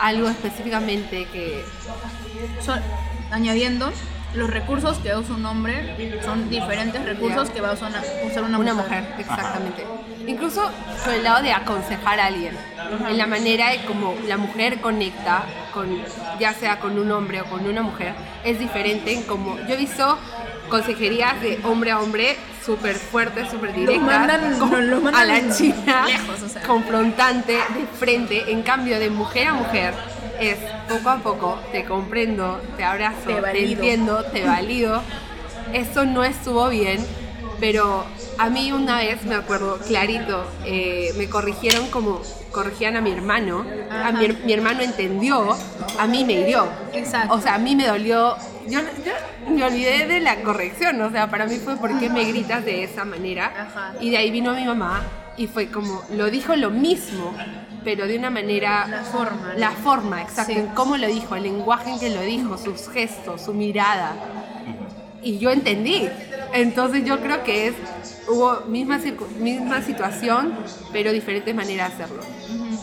[0.00, 1.64] algo específicamente que...
[3.30, 3.92] Añadiendo,
[4.38, 8.42] los recursos que usa un hombre son diferentes recursos que va a usar una, usar
[8.44, 8.74] una, mujer.
[8.74, 9.84] mujer, exactamente.
[10.26, 10.70] Incluso
[11.04, 12.56] por el lado de aconsejar a alguien,
[13.08, 15.88] en la manera de como la mujer conecta con,
[16.38, 19.76] ya sea con un hombre o con una mujer, es diferente en como, yo he
[19.76, 20.18] visto
[20.68, 25.54] consejerías de hombre a hombre súper fuertes, súper directas, mandan- como lo mandan a la
[25.56, 26.62] china, lejos, o sea.
[26.62, 29.94] confrontante, de frente, en cambio de mujer a mujer,
[30.40, 35.02] es poco a poco, te comprendo, te abrazo, Te te, entiendo, te valido.
[35.72, 37.04] Eso no estuvo bien,
[37.60, 38.04] pero
[38.38, 42.22] a mí una vez, me acuerdo clarito, eh, me corrigieron como
[42.52, 43.64] corregían a mi hermano.
[43.90, 45.56] A mi, mi hermano entendió,
[45.98, 46.68] a mí me hirió.
[46.92, 47.34] Exacto.
[47.34, 48.36] O sea, a mí me dolió.
[48.68, 49.12] Yo, yo
[49.50, 52.84] me olvidé de la corrección, o sea, para mí fue ¿por qué me gritas de
[52.84, 53.46] esa manera?
[53.46, 53.94] Ajá.
[54.00, 55.02] Y de ahí vino mi mamá
[55.38, 57.32] y fue como, lo dijo lo mismo,
[57.88, 58.86] pero de una manera...
[58.86, 59.58] La forma, ¿no?
[59.58, 60.58] La forma, exacto, Sí.
[60.58, 64.12] en cómo lo dijo, el lenguaje en que lo dijo, sus gestos, su mirada.
[65.22, 66.06] Y yo entendí.
[66.52, 67.74] Entonces yo creo que es,
[68.28, 69.00] hubo misma,
[69.38, 70.54] misma situación,
[70.92, 72.22] pero diferentes maneras de hacerlo.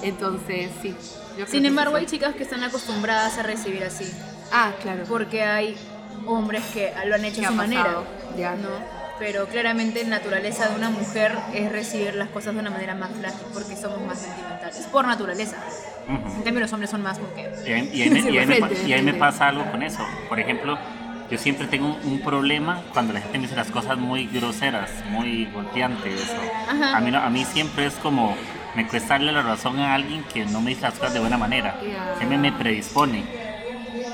[0.01, 0.95] Entonces, sí.
[1.37, 4.11] yo Sin embargo, hay chicas que están acostumbradas a recibir así.
[4.51, 5.03] Ah, claro.
[5.07, 5.77] Porque hay
[6.25, 8.01] hombres que lo han hecho ¿Qué a su manera.
[8.35, 8.55] Ya.
[8.55, 8.94] ¿no?
[9.17, 13.11] Pero claramente la naturaleza de una mujer es recibir las cosas de una manera más
[13.11, 14.85] frágil porque somos más sentimentales.
[14.91, 15.57] Por naturaleza.
[16.07, 16.35] Ujú.
[16.37, 17.49] En cambio, los hombres son más que.
[17.69, 19.19] Y ahí, y ahí me, Sí, y ahí me pa- depende, y ahí me depende.
[19.19, 20.05] pasa algo con eso.
[20.27, 20.77] Por ejemplo,
[21.31, 24.89] yo siempre tengo un, un problema cuando la gente me dice las cosas muy groseras,
[25.09, 26.21] muy golpeantes.
[26.69, 28.35] a, mí, a mí siempre es como,
[28.75, 31.37] me cuesta darle la razón a alguien que no me dice las cosas de buena
[31.37, 31.79] manera.
[31.81, 32.15] Ya.
[32.17, 33.23] Siempre me predispone.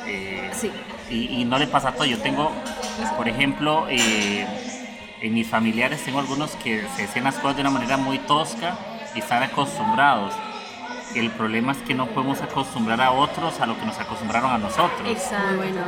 [0.08, 0.72] Eh, Sí.
[1.10, 2.06] y, y no le pasa a todo.
[2.06, 2.52] Yo tengo,
[3.18, 4.46] por ejemplo, eh,
[5.22, 8.76] en mis familiares tengo algunos que se decían las cosas de una manera muy tosca
[9.16, 10.34] y están acostumbrados.
[11.16, 14.58] El problema es que no podemos acostumbrar a otros a lo que nos acostumbraron a
[14.58, 15.02] nosotros.
[15.06, 15.58] Exacto.
[15.58, 15.82] Bueno.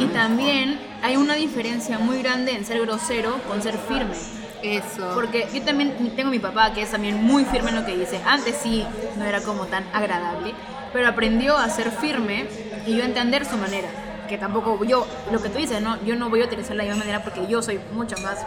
[0.00, 4.14] Y también hay una diferencia muy grande en ser grosero con ser firme.
[4.62, 5.10] Eso.
[5.14, 7.96] Porque yo también tengo a mi papá que es también muy firme en lo que
[7.96, 8.20] dice.
[8.24, 10.54] Antes sí no era como tan agradable,
[10.92, 12.46] pero aprendió a ser firme
[12.86, 13.88] y yo a entender su manera.
[14.28, 16.98] Que tampoco yo, lo que tú dices, no, yo no voy a utilizar la misma
[16.98, 18.38] manera porque yo soy mucho más.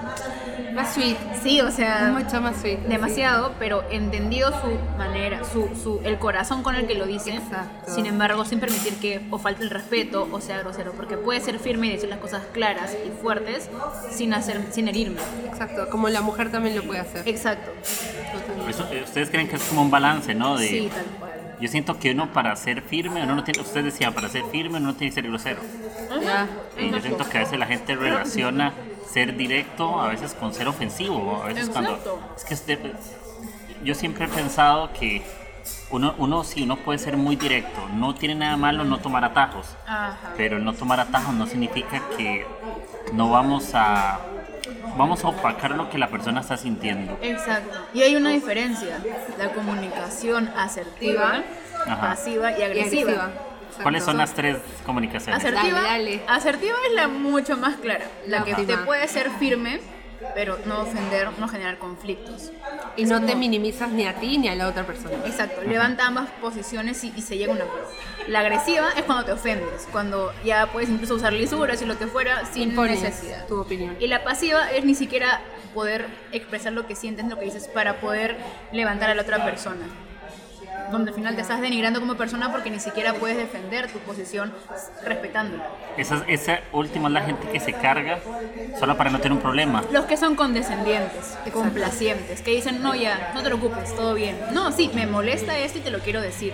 [0.74, 1.18] Más sweet.
[1.44, 2.80] Sí, o sea, Mucho más sweet.
[2.80, 7.36] demasiado, pero entendido su manera, su, su, el corazón con el que lo dice.
[7.36, 7.92] Exacto.
[7.94, 11.60] Sin embargo, sin permitir que o falte el respeto o sea grosero, porque puede ser
[11.60, 13.70] firme y decir las cosas claras y fuertes
[14.12, 15.22] sin hacer, sin herirme.
[15.48, 15.90] Exacto.
[15.90, 17.28] Como la mujer también lo puede hacer.
[17.28, 17.72] Exacto.
[18.70, 20.58] Eso, eh, ustedes creen que es como un balance, ¿no?
[20.58, 21.32] De, Sí, tal cual.
[21.60, 24.78] Yo siento que uno para ser firme, uno no tiene, usted decía, para ser firme
[24.78, 25.62] uno no tiene que ser grosero.
[26.22, 26.48] Ya.
[26.80, 28.74] Y yo siento que a veces la gente relaciona
[29.12, 31.42] ser directo a veces con ser ofensivo.
[31.44, 31.98] A veces cuando.
[32.36, 32.94] Es que usted-
[33.84, 35.24] yo siempre he pensado que
[35.90, 37.88] uno, uno sí, uno puede ser muy directo.
[37.94, 39.68] No tiene nada malo no tomar atajos.
[39.88, 40.34] Ajá.
[40.38, 42.46] Pero el no tomar atajos no significa que
[43.14, 44.20] no vamos a.
[44.98, 47.18] Vamos a opacar lo que la persona está sintiendo.
[47.22, 47.78] Exacto.
[47.94, 48.98] Y hay una diferencia.
[49.38, 51.44] La comunicación asertiva,
[51.86, 52.02] Ajá.
[52.02, 53.30] pasiva y Y agresiva.
[53.84, 55.38] ¿Cuáles son las tres comunicaciones?
[55.44, 56.22] Asertiva, Dale, dale.
[56.28, 58.06] asertiva es la mucho más clara.
[58.26, 59.80] La, La que te puede ser firme,
[60.34, 62.52] pero no ofender, no generar conflictos.
[62.96, 65.16] Y no te minimizas ni a ti ni a la otra persona.
[65.26, 67.88] Exacto, levanta ambas posiciones y, y se llega a un acuerdo.
[68.28, 72.08] La agresiva es cuando te ofendes, cuando ya puedes incluso usar lisuras y lo que
[72.08, 73.46] fuera sin Impones necesidad.
[73.48, 73.96] tu opinión.
[74.00, 75.42] Y la pasiva es ni siquiera
[75.74, 78.38] poder expresar lo que sientes, lo que dices, para poder
[78.72, 79.86] levantar a la otra persona.
[80.92, 84.54] Donde al final te estás denigrando como persona porque ni siquiera puedes defender tu posición
[85.04, 85.64] respetándola.
[85.98, 88.20] Esa, esa última es la gente que se carga
[88.80, 89.84] solo para no tener un problema.
[89.92, 94.38] Los que son condescendientes, complacientes, que dicen, no, ya, no te preocupes, todo bien.
[94.52, 96.54] No, sí, me molesta esto y te lo quiero decir.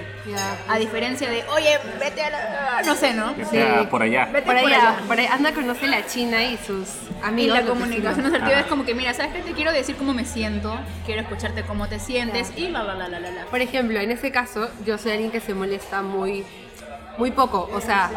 [0.70, 2.82] A diferencia de, oye, vete a la...
[2.86, 3.34] No sé, ¿no?
[3.50, 4.26] Sea por allá.
[4.26, 5.08] Vete Por por allá, allá.
[5.08, 6.88] por ahí, anda, conoce la China y sus
[7.22, 7.56] Y amigos.
[7.58, 8.60] la lo que comunicación asertiva Ah.
[8.62, 9.42] es como que, mira, ¿sabes qué?
[9.42, 13.08] Te quiero decir cómo me siento, quiero escucharte cómo te sientes y la, la, la,
[13.10, 13.46] la, la, la.
[13.46, 16.44] Por ejemplo, en ese caso, yo soy alguien que se molesta muy,
[17.18, 17.70] muy poco.
[17.74, 18.10] O sea,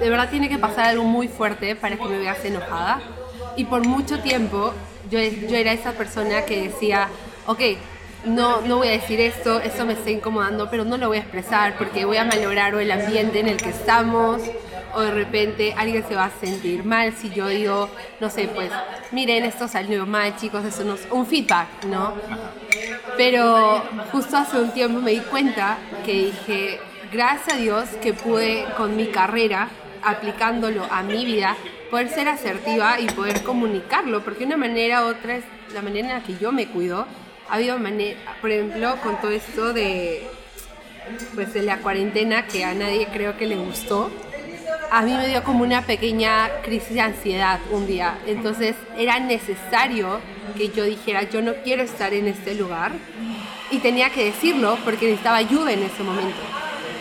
[0.00, 3.00] de verdad tiene que pasar algo muy fuerte para que me veas enojada.
[3.56, 4.72] Y por mucho tiempo,
[5.10, 7.08] yo, era esa persona que decía,
[7.46, 7.60] ok,
[8.24, 11.20] no, no voy a decir esto, esto me está incomodando, pero no lo voy a
[11.20, 14.42] expresar porque voy a malograr el ambiente en el que estamos.
[14.92, 17.88] O de repente alguien se va a sentir mal si yo digo,
[18.18, 18.72] no sé, pues,
[19.12, 22.14] miren, esto salió mal, chicos, eso no es un feedback, ¿no?
[23.16, 23.82] Pero
[24.12, 26.80] justo hace un tiempo me di cuenta que dije,
[27.12, 29.68] gracias a Dios que pude con mi carrera,
[30.02, 31.56] aplicándolo a mi vida,
[31.90, 35.44] poder ser asertiva y poder comunicarlo, porque una manera u otra es
[35.74, 37.06] la manera en la que yo me cuido.
[37.48, 40.26] Ha habido manera, por ejemplo, con todo esto de,
[41.34, 44.10] pues, de la cuarentena que a nadie creo que le gustó,
[44.90, 48.18] a mí me dio como una pequeña crisis de ansiedad un día.
[48.26, 50.20] Entonces era necesario
[50.56, 52.92] que yo dijera, yo no quiero estar en este lugar.
[53.70, 56.38] Y tenía que decirlo porque necesitaba ayuda en ese momento.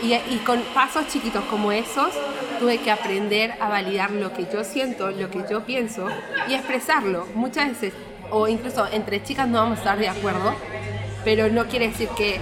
[0.03, 2.11] Y, y con pasos chiquitos como esos,
[2.59, 6.07] tuve que aprender a validar lo que yo siento, lo que yo pienso
[6.47, 7.27] y expresarlo.
[7.33, 7.93] Muchas veces,
[8.29, 10.53] o incluso entre chicas no vamos a estar de acuerdo,
[11.23, 12.39] pero no quiere decir que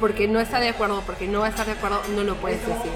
[0.00, 2.60] porque no está de acuerdo, porque no va a estar de acuerdo, no lo puedes
[2.66, 2.90] decir.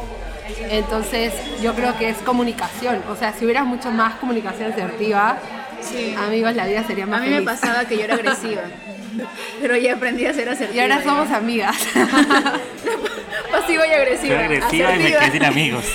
[0.71, 3.03] Entonces, yo creo que es comunicación.
[3.09, 5.39] O sea, si hubiera mucho más comunicación asertiva,
[5.81, 6.15] Sí.
[6.17, 8.63] amigos, la vida sería A más mí me pasaba que yo era agresiva,
[9.61, 10.83] pero ya aprendí a ser Y asertiva.
[10.85, 11.05] ahora ya.
[11.05, 11.77] somos amigas.
[13.51, 14.39] pasiva y Soy agresiva.
[14.41, 15.21] agresiva y me asertiva.
[15.21, 15.85] quedé sin amigos.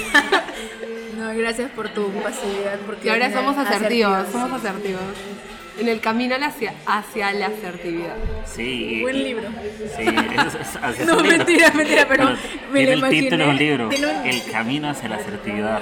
[1.18, 2.76] No, gracias por tu pasividad.
[2.86, 4.32] Porque Y ahora somos asertivos, asertivos.
[4.32, 5.02] somos asertivos.
[5.80, 8.16] En el camino hacia, hacia la asertividad.
[8.46, 9.00] Sí.
[9.02, 9.50] Buen libro.
[9.96, 10.56] Sí, es,
[11.00, 11.38] es- No, libro.
[11.38, 12.36] mentira, mentira, pero
[12.72, 13.88] me lo el título de un imaginé.
[13.88, 13.90] libro,
[14.26, 15.82] El camino hacia la asertividad.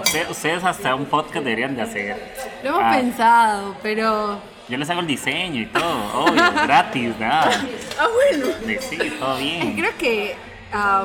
[0.00, 2.16] Ustedes, ustedes hasta un podcast deberían de hacer.
[2.62, 7.50] Lo hemos Ah, pensado, pero Yo les hago el diseño y todo, obvio, gratis, nada.
[7.98, 8.46] Ah, bueno.
[8.80, 9.74] Sí, todo bien.
[9.76, 10.34] creo que
[10.72, 11.04] ah,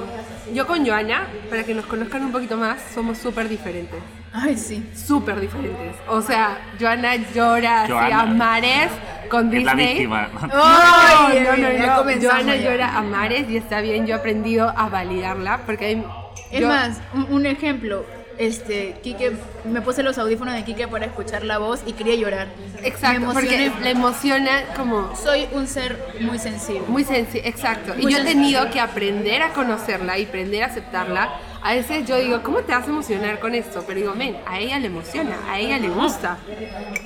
[0.53, 3.99] yo con Joana, para que nos conozcan un poquito más, somos súper diferentes.
[4.33, 4.87] Ay, sí.
[4.95, 5.95] Súper diferentes.
[6.07, 8.21] O sea, Joana llora así Joana.
[8.21, 8.89] a mares
[9.29, 9.93] con Es la Disney.
[9.93, 10.29] víctima.
[10.33, 11.95] No, Ay, no, no, no.
[11.97, 16.05] comenzamos Joana llora a mares y está bien, yo he aprendido a validarla porque hay...
[16.51, 18.05] Es yo- más, un, un ejemplo.
[18.39, 19.33] Este, Kike,
[19.65, 22.47] me puse los audífonos de Kike para escuchar la voz y quería llorar.
[22.83, 26.83] Exacto, porque la emociona como Soy un ser muy sensible.
[26.87, 27.93] muy sencillo, exacto.
[27.97, 28.31] Y Muy yo he sensible.
[28.41, 31.29] tenido que aprender a conocerla y aprender a aceptarla.
[31.61, 33.83] A veces yo digo, ¿cómo te vas a emocionar con esto?
[33.85, 36.37] Pero digo, men, a ella le emociona, a ella le gusta.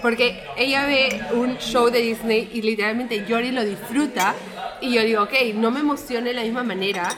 [0.02, 4.36] Porque ella ve un show de Disney y literalmente llora y lo disfruta.
[4.80, 7.10] Y yo digo, ok, no me emociona de la misma manera,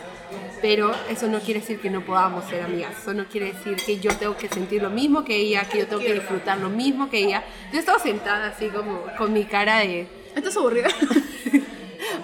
[0.61, 2.91] pero eso no quiere decir que no podamos ser amigas.
[3.01, 5.88] Eso no quiere decir que yo tengo que sentir lo mismo que ella, que yo
[5.88, 7.43] tengo que disfrutar lo mismo que ella.
[7.73, 10.07] Yo estaba sentada así como con mi cara de...
[10.36, 10.89] ¿Estás aburrida?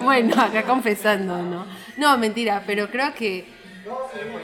[0.00, 1.64] Bueno, acá confesando, ¿no?
[1.96, 3.44] No, mentira, pero creo que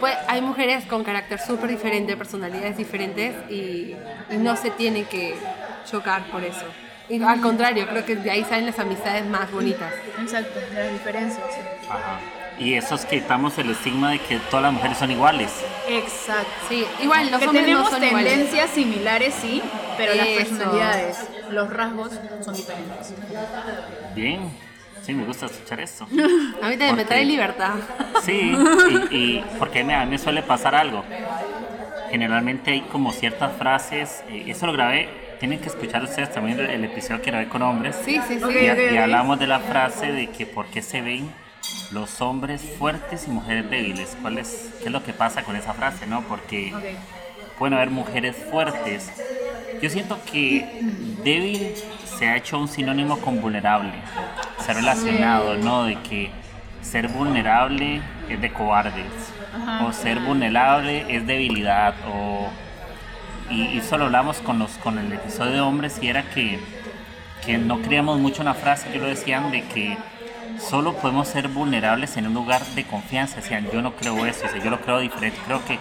[0.00, 3.94] pues, hay mujeres con carácter súper diferente, personalidades diferentes y,
[4.30, 5.36] y no se tienen que
[5.90, 6.64] chocar por eso.
[7.08, 9.92] Y al contrario, creo que de ahí salen las amistades más bonitas.
[10.20, 11.46] Exacto, de las diferencias.
[11.88, 12.20] Ajá.
[12.58, 15.52] Y eso es que quitamos el estigma de que todas las mujeres son iguales.
[15.88, 16.50] Exacto.
[16.68, 18.32] Sí, igual los que hombres tenemos no son iguales.
[18.32, 19.62] tendencias similares, sí,
[19.96, 21.18] pero las personalidades,
[21.50, 22.10] los rasgos
[22.40, 23.14] son diferentes.
[24.14, 24.67] Bien.
[25.08, 26.04] Sí, me gusta escuchar esto.
[26.60, 27.76] A mí también me trae libertad.
[28.22, 28.52] Sí,
[29.10, 31.02] y, y porque me- a mí me suele pasar algo.
[32.10, 35.08] Generalmente hay como ciertas frases, eh, eso lo grabé,
[35.40, 37.96] tienen que escuchar ustedes también el, el episodio que grabé con hombres.
[38.04, 38.64] Sí, sí, sí.
[38.92, 41.32] Y, hablamos de la frase de que por qué se ven
[41.90, 44.14] los hombres fuertes y mujeres débiles.
[44.20, 46.06] ¿Cuál es, ¿Qué es lo que pasa con esa frase?
[46.06, 46.20] no?
[46.28, 47.58] Porque Ok.
[47.58, 49.10] pueden haber mujeres fuertes.
[49.80, 50.66] Yo siento que
[51.24, 51.72] débil
[52.18, 53.92] se ha hecho un sinónimo con vulnerable.
[54.58, 55.84] Se ha relacionado, ¿no?
[55.84, 56.30] De que
[56.82, 59.32] ser vulnerable es de cobardes.
[59.54, 59.86] Ajá.
[59.86, 61.94] O ser vulnerable es debilidad.
[62.12, 62.48] O...
[63.50, 66.58] Y, y eso lo hablamos con, los, con el episodio de hombres y era que,
[67.46, 69.96] que no creíamos mucho en la frase que lo decían de que
[70.58, 73.36] solo podemos ser vulnerables en un lugar de confianza.
[73.36, 75.38] Decían, yo no creo eso, o sea, yo lo creo diferente.
[75.46, 75.78] Creo que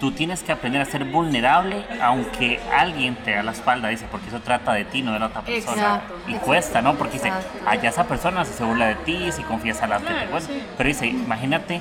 [0.00, 4.28] tú tienes que aprender a ser vulnerable aunque alguien te da la espalda, dice, porque
[4.28, 5.76] eso trata de ti, no de la otra persona.
[5.76, 6.14] Exacto.
[6.28, 6.94] Y cuesta, ¿no?
[6.96, 7.58] Porque dice, Exacto.
[7.68, 10.62] allá esa persona se burla de ti, si confiesa las que te Claro, sí.
[10.76, 11.80] Pero dice, imagínate,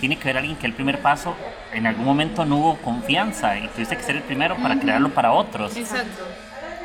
[0.00, 1.36] tiene que haber alguien que el primer paso,
[1.72, 5.32] en algún momento no hubo confianza y tuviste que ser el primero para crearlo para
[5.32, 5.76] otros.
[5.76, 6.22] Exacto.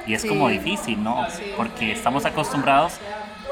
[0.06, 0.28] Y es Sí.
[0.28, 1.26] como difícil, ¿no?
[1.30, 1.54] Sí.
[1.58, 2.94] Porque estamos acostumbrados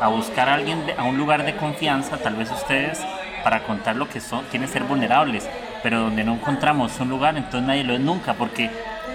[0.02, 3.00] a buscar a alguien, de- a un lugar de confianza, tal vez ustedes,
[3.44, 5.48] para contar lo que son, quieren ser vulnerables,
[5.84, 8.70] pero donde no encontramos un lugar, entonces nadie lo es nunca, porque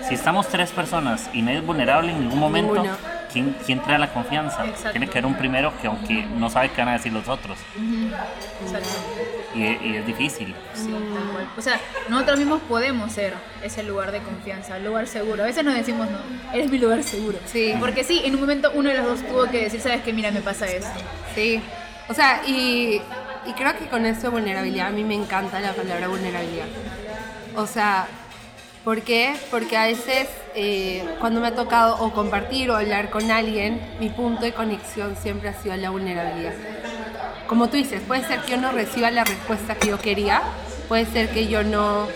[0.09, 2.85] si estamos tres personas y nadie es vulnerable en ningún momento.
[3.33, 4.65] ¿quién, quién trae la confianza?
[4.65, 4.91] Exacto.
[4.91, 7.59] Tiene que haber un primero que aunque no sabe qué van a decir los otros,
[8.63, 8.89] Exacto.
[9.55, 10.55] y, y es difícil.
[10.75, 11.49] Sí, tal cual.
[11.57, 15.43] O sea, nosotros mismos podemos ser ese lugar de confianza, el lugar seguro.
[15.43, 16.19] A veces nos decimos, no,
[16.53, 17.39] eres mi lugar seguro.
[17.47, 17.75] Sí.
[17.81, 20.31] Porque sí, en un momento uno de los dos tuvo que decir, sabes que mira,
[20.31, 21.01] me pasa esto.
[21.35, 21.63] Sí,
[22.09, 23.01] o sea, y,
[23.47, 26.67] y creo que con esto de vulnerabilidad, a mí me encanta la palabra vulnerabilidad.
[27.57, 28.07] O sea,
[28.85, 29.35] ¿por qué?
[29.51, 34.11] Porque a veces eh, cuando me ha tocado o compartir o hablar con alguien, mi
[34.11, 36.55] punto de conexión siempre ha sido la vulnerabilidad.
[37.47, 40.43] Como tú dices, puede ser que yo no reciba la respuesta que yo quería,
[40.89, 42.07] puede ser que yo no,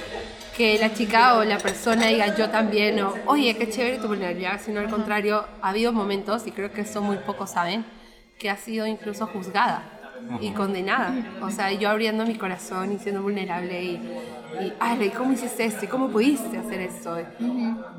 [0.57, 4.61] que la chica o la persona diga yo también, o oye, qué chévere tu vulnerabilidad,
[4.65, 7.85] sino al contrario, ha habido momentos, y creo que eso muy pocos saben,
[8.39, 9.96] que ha sido incluso juzgada
[10.41, 11.15] y condenada.
[11.41, 14.01] O sea, yo abriendo mi corazón y siendo vulnerable y,
[14.61, 15.85] y ay, ¿cómo hiciste esto?
[15.85, 17.19] ¿Y cómo pudiste hacer esto?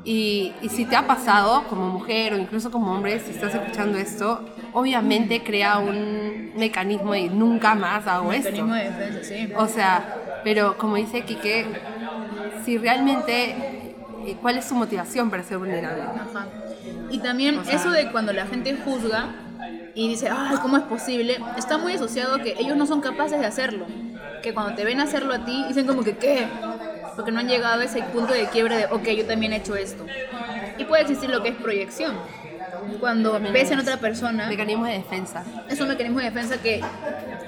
[0.04, 3.98] Y, y si te ha pasado como mujer o incluso como hombre, si estás escuchando
[3.98, 8.50] esto, obviamente crea un mecanismo de nunca más hago esto.
[8.50, 9.52] Mecanismo de defensa, sí.
[9.56, 11.66] O sea, pero como dice Quique,
[12.64, 13.50] si realmente,
[14.26, 16.02] eh, ¿cuál es su motivación para ser vulnerable?
[16.02, 16.46] Ajá.
[17.10, 19.28] Y también O sea- eso de cuando la gente juzga
[19.98, 21.40] y dice, ay, ¿cómo es posible?
[21.56, 23.84] Está muy asociado que ellos no son capaces de hacerlo.
[24.44, 26.46] Que cuando te ven hacerlo a ti, dicen como que, ¿qué?
[27.16, 29.74] Porque no han llegado a ese punto de quiebre de, ok, yo también he hecho
[29.74, 30.06] esto.
[30.78, 32.14] Y puede existir lo que es proyección.
[33.00, 35.42] Cuando ves en otra persona, Mecanismo de defensa.
[35.68, 36.80] es un mecanismo de defensa que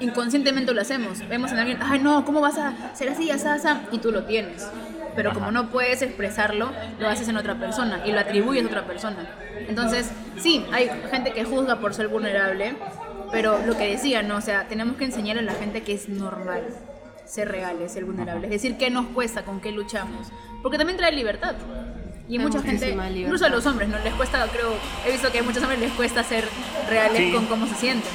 [0.01, 1.25] inconscientemente lo hacemos.
[1.29, 3.83] Vemos en alguien, ay no, ¿cómo vas a ser así, asá?
[3.93, 4.67] Y tú lo tienes.
[5.15, 8.85] Pero como no puedes expresarlo, lo haces en otra persona y lo atribuyes a otra
[8.85, 9.29] persona.
[9.67, 12.75] Entonces, sí, hay gente que juzga por ser vulnerable,
[13.31, 14.37] pero lo que decía, ¿no?
[14.37, 16.63] O sea, tenemos que enseñar a la gente que es normal
[17.25, 18.47] ser reales, ser vulnerable.
[18.47, 20.27] Es decir, qué nos cuesta, con qué luchamos.
[20.61, 21.55] Porque también trae libertad.
[22.27, 23.09] Y Trae mucha gente, libertad.
[23.15, 23.97] incluso a los hombres, ¿no?
[23.99, 24.73] Les cuesta, creo,
[25.05, 26.45] he visto que a muchos hombres les cuesta ser
[26.89, 27.31] reales Sí.
[27.31, 28.11] con cómo se sienten.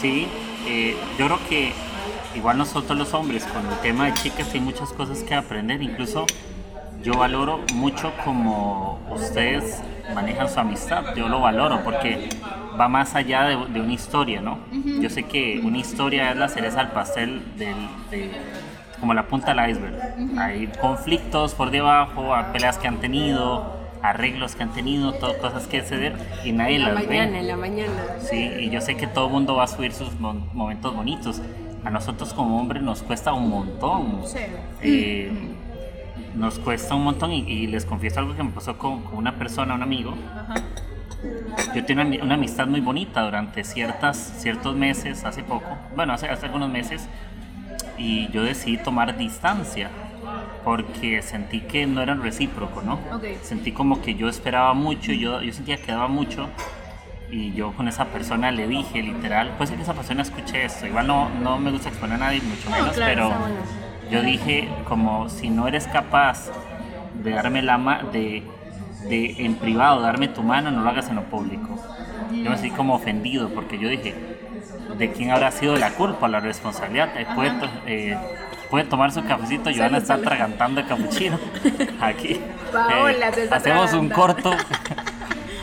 [0.00, 0.26] Sí,
[0.66, 1.72] eh, yo creo que
[2.34, 5.82] igual nosotros los hombres, con el tema de chicas, hay muchas cosas que aprender.
[5.82, 6.26] Incluso
[7.02, 9.82] yo valoro mucho como ustedes
[10.14, 11.14] manejan su amistad.
[11.16, 12.28] Yo lo valoro porque
[12.78, 14.58] va más allá de, de una historia, ¿no?
[15.00, 17.74] Yo sé que una historia es la cereza al pastel del,
[18.10, 18.30] de,
[19.00, 20.38] como la punta del iceberg.
[20.38, 25.66] Hay conflictos por debajo, hay peleas que han tenido, arreglos que han tenido, todo, cosas
[25.66, 26.14] que ceder
[26.44, 27.38] y nadie En la las mañana, ve.
[27.40, 27.92] en la mañana.
[28.20, 31.42] Sí, y yo sé que todo el mundo va a subir sus mo- momentos bonitos.
[31.84, 34.22] A nosotros como hombres nos cuesta un montón.
[34.24, 34.38] Sí.
[34.82, 35.32] Eh,
[36.34, 39.36] nos cuesta un montón y, y les confieso algo que me pasó con, con una
[39.36, 40.14] persona, un amigo.
[40.34, 40.54] Ajá.
[41.74, 46.28] Yo tenía una, una amistad muy bonita durante ciertas, ciertos meses, hace poco, bueno, hace,
[46.28, 47.08] hace algunos meses,
[47.96, 49.90] y yo decidí tomar distancia
[50.64, 52.94] porque sentí que no era recíproco, ¿no?
[53.14, 53.24] Ok.
[53.42, 56.48] Sentí como que yo esperaba mucho, yo, yo sentía que daba mucho,
[57.32, 60.86] y yo con esa persona le dije, literal, puede ser que esa persona escuche esto,
[60.86, 63.54] igual no, no me gusta exponer a nadie, mucho No, menos, claro, pero bueno.
[64.10, 66.50] yo dije como si no eres capaz
[67.14, 68.42] de darme la ma de,
[69.08, 71.68] de en privado darme tu mano, no lo hagas en lo público.
[72.30, 74.14] Yo me sentí como ofendido porque yo dije,
[74.98, 77.10] ¿de quién habrá sido la culpa, la responsabilidad?
[77.16, 78.16] Eh, puede, to- eh,
[78.70, 81.38] puede tomar su cafecito, Joana está atragantando el capuchino
[82.00, 82.40] aquí.
[82.72, 84.50] Paola Eh, hacemos un corto.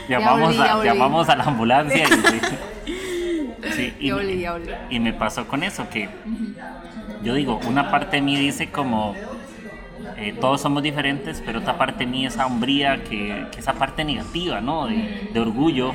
[0.10, 4.72] llamamos, volví, ya a, llamamos a la ambulancia y, sí, y, Ya volví, ya volví.
[4.90, 6.10] y me pasó con eso que
[7.24, 9.16] yo digo, una parte de mí dice como
[10.18, 14.04] eh, todos somos diferentes, pero otra parte de mí, esa hombría, que, que esa parte
[14.04, 14.88] negativa, ¿no?
[14.88, 15.94] De, de orgullo,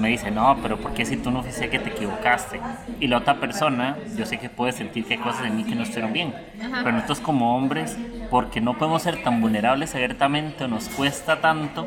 [0.00, 2.60] me dice, no, pero ¿por qué si tú no fuiste que te equivocaste?
[3.00, 5.74] Y la otra persona, yo sé que puede sentir que hay cosas en mí que
[5.74, 7.98] no estuvieron bien, pero nosotros como hombres,
[8.30, 11.86] porque no podemos ser tan vulnerables abiertamente nos cuesta tanto,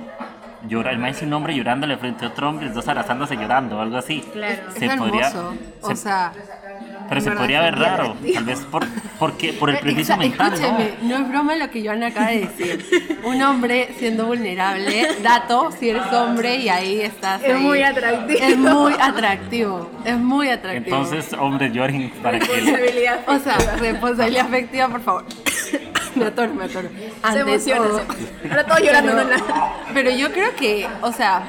[0.67, 3.97] llorar, imagínate un hombre llorándole frente a otro hombre, los dos abrazándose llorando o algo
[3.97, 4.21] así.
[4.33, 4.55] Claro.
[4.77, 5.53] Se es podría- hermoso.
[5.85, 6.31] se- o sea,
[7.09, 8.85] pero se podría ver raro, tal vez por,
[9.19, 10.53] porque, por el prejuicio Exa- mental.
[10.53, 11.17] Escúcheme, ¿no?
[11.17, 13.19] es broma lo que Joana acaba de decir.
[13.23, 17.43] Un hombre siendo vulnerable, dato, si eres hombre y ahí estás.
[17.43, 17.61] Es ahí.
[17.61, 18.39] muy atractivo.
[18.41, 19.91] Es muy atractivo.
[20.05, 20.95] Es muy atractivo.
[20.97, 22.45] Entonces, hombres lloren para que...
[22.47, 25.25] Responsabilidad o sea, responsabilidad afectiva, por favor.
[26.15, 26.89] me atoro, me atoro.
[27.31, 27.81] Se emociona.
[27.87, 27.99] todo.
[27.99, 29.11] se- Ahora todo llorando.
[29.15, 29.73] Pero, no, no.
[29.93, 31.43] pero yo creo que, o sea,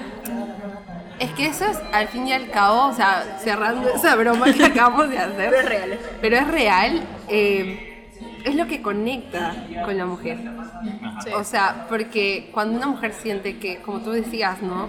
[1.19, 4.65] es que eso es al fin y al cabo, o sea, cerrando esa broma que
[4.73, 5.37] acabamos de hacer.
[5.51, 5.99] Pero es real.
[6.21, 8.09] Pero es real, eh,
[8.45, 9.55] es lo que conecta
[9.85, 10.39] con la mujer.
[11.25, 11.31] Sí.
[11.35, 14.89] O sea, porque cuando una mujer siente que, como tú decías, ¿no?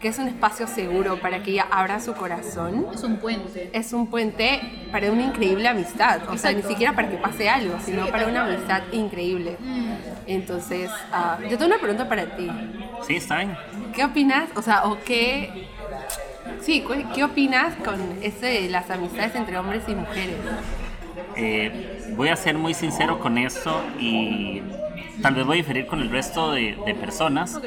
[0.00, 3.70] Que es un espacio seguro para que ella abra su corazón, Es un puente.
[3.72, 4.60] es un puente
[4.92, 6.20] para una increíble amistad.
[6.28, 6.68] O sea, ni Exacto.
[6.68, 9.56] siquiera para que pase algo, sino Sí, para una amistad increíble.
[9.60, 9.92] Mm.
[10.26, 12.50] Entonces, ah, yo tengo una pregunta para ti.
[13.06, 13.56] Sí, está bien.
[13.94, 14.50] ¿Qué opinas?
[14.56, 15.68] O sea, o qué...
[16.60, 16.84] Sí,
[17.14, 20.36] ¿qué opinas con eso de las amistades entre hombres y mujeres?
[21.36, 24.62] Eh, voy a ser muy sincero con esto y
[25.20, 27.62] tal vez voy a diferir con el resto de, de personas.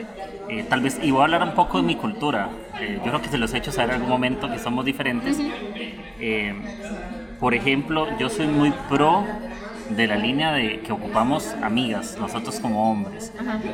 [0.47, 2.61] Eh, tal vez, y voy a hablar un poco de mi cultura.
[2.73, 5.43] Eh, yo creo que se los he hecho saber en algún momento que somos diferentes.
[6.17, 6.53] Eh,
[7.39, 9.47] por ejemplo, yo soy muy pro
[9.87, 13.33] de la línea de que ocupamos amigas, nosotros como hombres.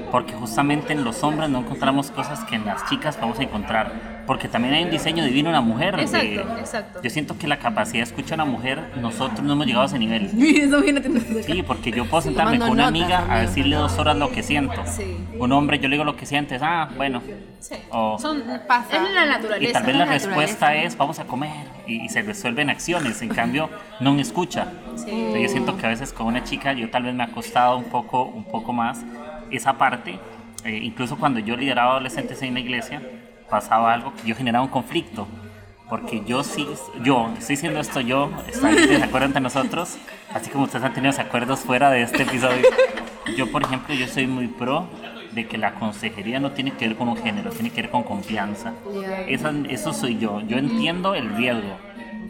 [0.10, 4.13] Porque justamente en los hombres no encontramos cosas que en las chicas vamos a encontrar.
[4.26, 5.98] Porque también hay un diseño divino en la mujer.
[5.98, 7.02] de- Exacto, exacto.
[7.04, 9.88] Yo siento que la capacidad de escuchar a una mujer, nosotros no hemos llegado a
[9.88, 10.30] ese nivel.
[10.58, 14.16] Eso viene teniendo Sí, porque yo puedo sentarme con una amiga a decirle dos horas
[14.16, 14.82] lo que siento.
[14.86, 15.18] Sí.
[15.38, 17.22] Un hombre, yo le digo lo que sientes, ah, bueno.
[17.60, 17.76] Sí.
[17.92, 18.96] O- Son, Pasa.
[18.96, 19.74] Es la y naturaleza.
[19.74, 21.52] tal vez la la respuesta es, vamos a comer,
[21.88, 23.22] y, y se resuelven acciones.
[23.22, 23.70] En cambio,
[24.00, 24.68] no me escucha.
[24.96, 25.10] Sí.
[25.12, 27.78] Entonces, yo siento que a veces con una chica, yo tal vez me ha costado
[27.78, 29.04] un poco, un poco más
[29.52, 30.18] esa parte.
[30.66, 33.02] Eh, incluso cuando yo lideraba adolescentes en la iglesia,
[33.54, 35.28] pasaba algo que yo generaba un conflicto.
[35.88, 36.68] Porque yo sí,
[37.04, 39.96] yo, estoy diciendo esto yo, están en desacuerdo entre nosotros,
[40.34, 42.64] así como ustedes han tenido desacuerdos fuera de este episodio.
[43.38, 44.88] Yo, por ejemplo, yo soy muy pro
[45.34, 48.02] de que la consejería no tiene que ver con un género, tiene que ver con
[48.02, 48.74] confianza.
[49.28, 50.42] Esa- eso soy yo.
[50.42, 51.78] Yo entiendo el riesgo,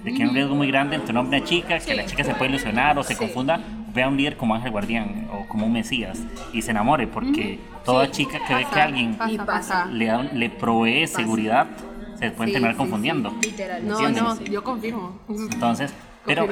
[0.03, 2.05] de que hay un riesgo muy grande entre un hombre y una chica, que la
[2.05, 3.61] chica se puede ilusionar o se confunda,
[3.93, 6.19] vea a un líder como ángel guardián o como un mesías
[6.51, 9.45] y se enamore, porque toda chica que ve que alguien Pasa, Y pasa.
[9.51, 9.85] pasa.
[9.85, 11.67] le, da- le provee seguridad,
[12.19, 13.33] se pueden Sí, terminar sí, confundiendo.
[13.41, 13.85] Literal.
[13.87, 14.23] No, ¿Entiendes?
[14.23, 14.43] no, Sí.
[14.49, 15.19] yo confirmo.
[15.51, 15.93] Entonces,
[16.25, 16.47] pero,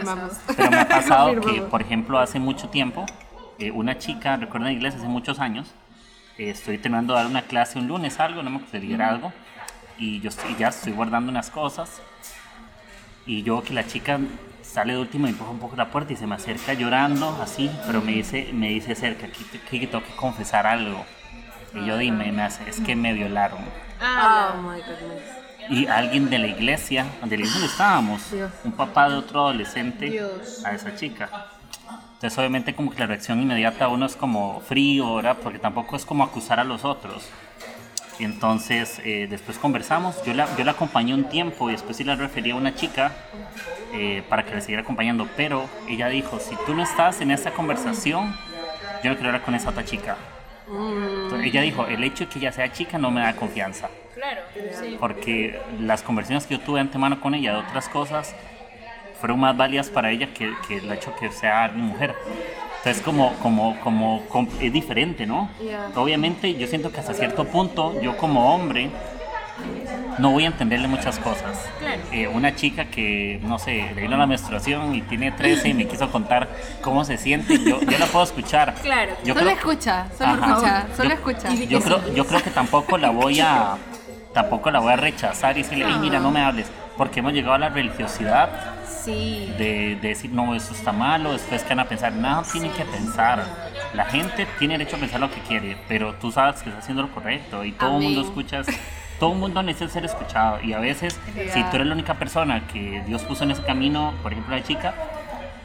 [0.56, 3.06] pero me ha pasado que, por ejemplo, hace mucho tiempo,
[3.58, 5.72] eh, una chica, recuerdo en la iglesia hace muchos años,
[6.38, 9.34] eh, estoy terminando de dar una clase un lunes, algo, no me acuerdo, de liderazgo,
[9.98, 12.02] y yo estoy, ya estoy guardando unas cosas,
[13.26, 14.20] y yo que la chica
[14.72, 17.70] sale de último y empuja un poco la puerta y se me acerca llorando, así,
[17.86, 21.06] pero me dice, me dice cerca, aquí, te- aquí tengo que confesar algo.
[21.74, 23.60] Y yo dime, me hace, es que me violaron.
[24.02, 25.24] Ah, Oh my goodness.
[25.70, 28.52] Y alguien de la iglesia, de la iglesia donde estábamos, Dios.
[28.64, 30.64] un papá de otro adolescente Dios.
[30.66, 31.30] a esa chica.
[32.14, 35.38] Entonces obviamente como que la reacción inmediata a uno es como frío, ¿verdad?
[35.42, 37.28] Porque tampoco es como acusar a los otros.
[38.24, 42.16] Entonces eh, después conversamos, yo la, yo la acompañé un tiempo y después sí la
[42.16, 43.12] referí a una chica
[43.94, 47.52] eh, para que la siguiera acompañando, pero ella dijo, si tú no estás en esta
[47.52, 48.36] conversación,
[49.04, 50.18] yo no quiero hablar con esa otra chica.
[50.68, 54.42] Entonces, ella dijo, el hecho de que ella sea chica no me da confianza claro.
[54.54, 54.96] Sí.
[55.00, 58.34] porque las conversaciones que yo tuve antemano con ella de otras cosas
[59.20, 61.68] fueron más válidas para ella que, que el hecho que sea
[62.82, 62.94] mujer.
[62.96, 65.50] Entonces como, como, como, com- es diferente, ¿no?
[65.62, 65.90] Yeah.
[65.96, 68.90] Obviamente yo siento que hasta cierto punto yo como hombre
[70.18, 71.58] no voy a entenderle muchas cosas.
[71.80, 72.02] Claro.
[72.12, 75.88] Eh, una chica que, no sé, le vino la menstruación y tiene 13 y me
[75.88, 76.50] quiso contar
[76.82, 78.74] cómo se siente, yo, yo la puedo escuchar.
[78.82, 79.14] Claro.
[79.24, 80.48] Yo solo creo- escucha, solo Ajá.
[80.52, 81.54] escucha, solo Yo- escucha.
[81.54, 83.78] yo creo, yo creo que tampoco la voy a
[84.34, 86.66] tampoco la voy a rechazar y decirle, "Ey, mira, no me hables,
[87.02, 88.48] porque hemos llegado a la religiosidad
[88.86, 89.52] Sí.
[89.58, 92.86] de, de decir, no, eso está malo, después que van a pensar, nada, tienen que
[92.86, 93.44] pensar.
[93.96, 97.02] La gente tiene derecho a pensar lo que quiere, pero tú sabes que está haciendo
[97.02, 98.30] lo correcto y todo el mundo Amén.
[98.30, 98.62] escucha,
[99.20, 101.20] todo el mundo necesita ser escuchado y a veces,
[101.52, 104.62] si tú eres la única persona que Dios puso en ese camino, por ejemplo la
[104.62, 104.94] chica,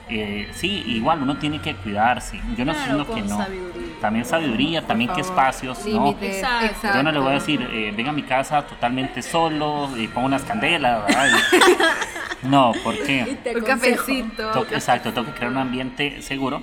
[0.09, 2.41] eh, sí, igual uno tiene que cuidarse.
[2.57, 3.37] Yo no estoy Claro, diciendo que no.
[3.39, 4.01] sabiduría.
[4.01, 5.39] También sabiduría, también qué favor.
[5.39, 6.05] espacios, ¿no?
[6.05, 6.67] Límites, Exacto.
[6.67, 6.97] exacto.
[6.99, 10.27] Yo no le voy a decir, eh, venga a mi casa totalmente solo y pongo
[10.27, 11.29] unas candelas, ¿verdad?
[12.43, 13.39] No, ¿por qué?
[13.57, 14.51] Un cafecito.
[14.53, 16.63] Tengo exacto, tengo que crear un ambiente seguro.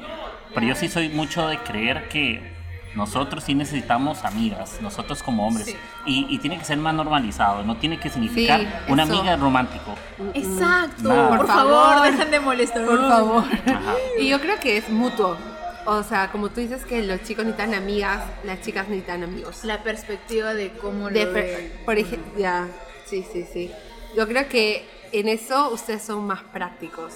[0.54, 2.53] Pero yo sí soy mucho de creer que
[2.96, 5.66] nosotros sí necesitamos amigas, nosotros como hombres.
[5.68, 5.76] Sí.
[6.06, 9.14] Y, y tiene que ser más normalizado, no tiene que significar Sí, una eso.
[9.14, 9.96] amiga romántico.
[10.34, 11.10] Exacto.
[11.10, 11.28] Nada.
[11.30, 12.12] Por Por favor, favor.
[12.12, 12.86] dejen de molestar.
[12.86, 13.44] Por favor.
[13.66, 13.94] Ajá.
[14.20, 15.38] Y yo creo que es mutuo.
[15.86, 19.64] O sea, como tú dices que los chicos necesitan amigas, las chicas necesitan amigos.
[19.66, 21.74] La perspectiva de cómo De lo per- ven.
[21.86, 22.68] por ejemplo, ya,
[23.06, 23.70] sí, sí, sí.
[24.16, 27.14] Yo creo que en eso ustedes son más prácticos.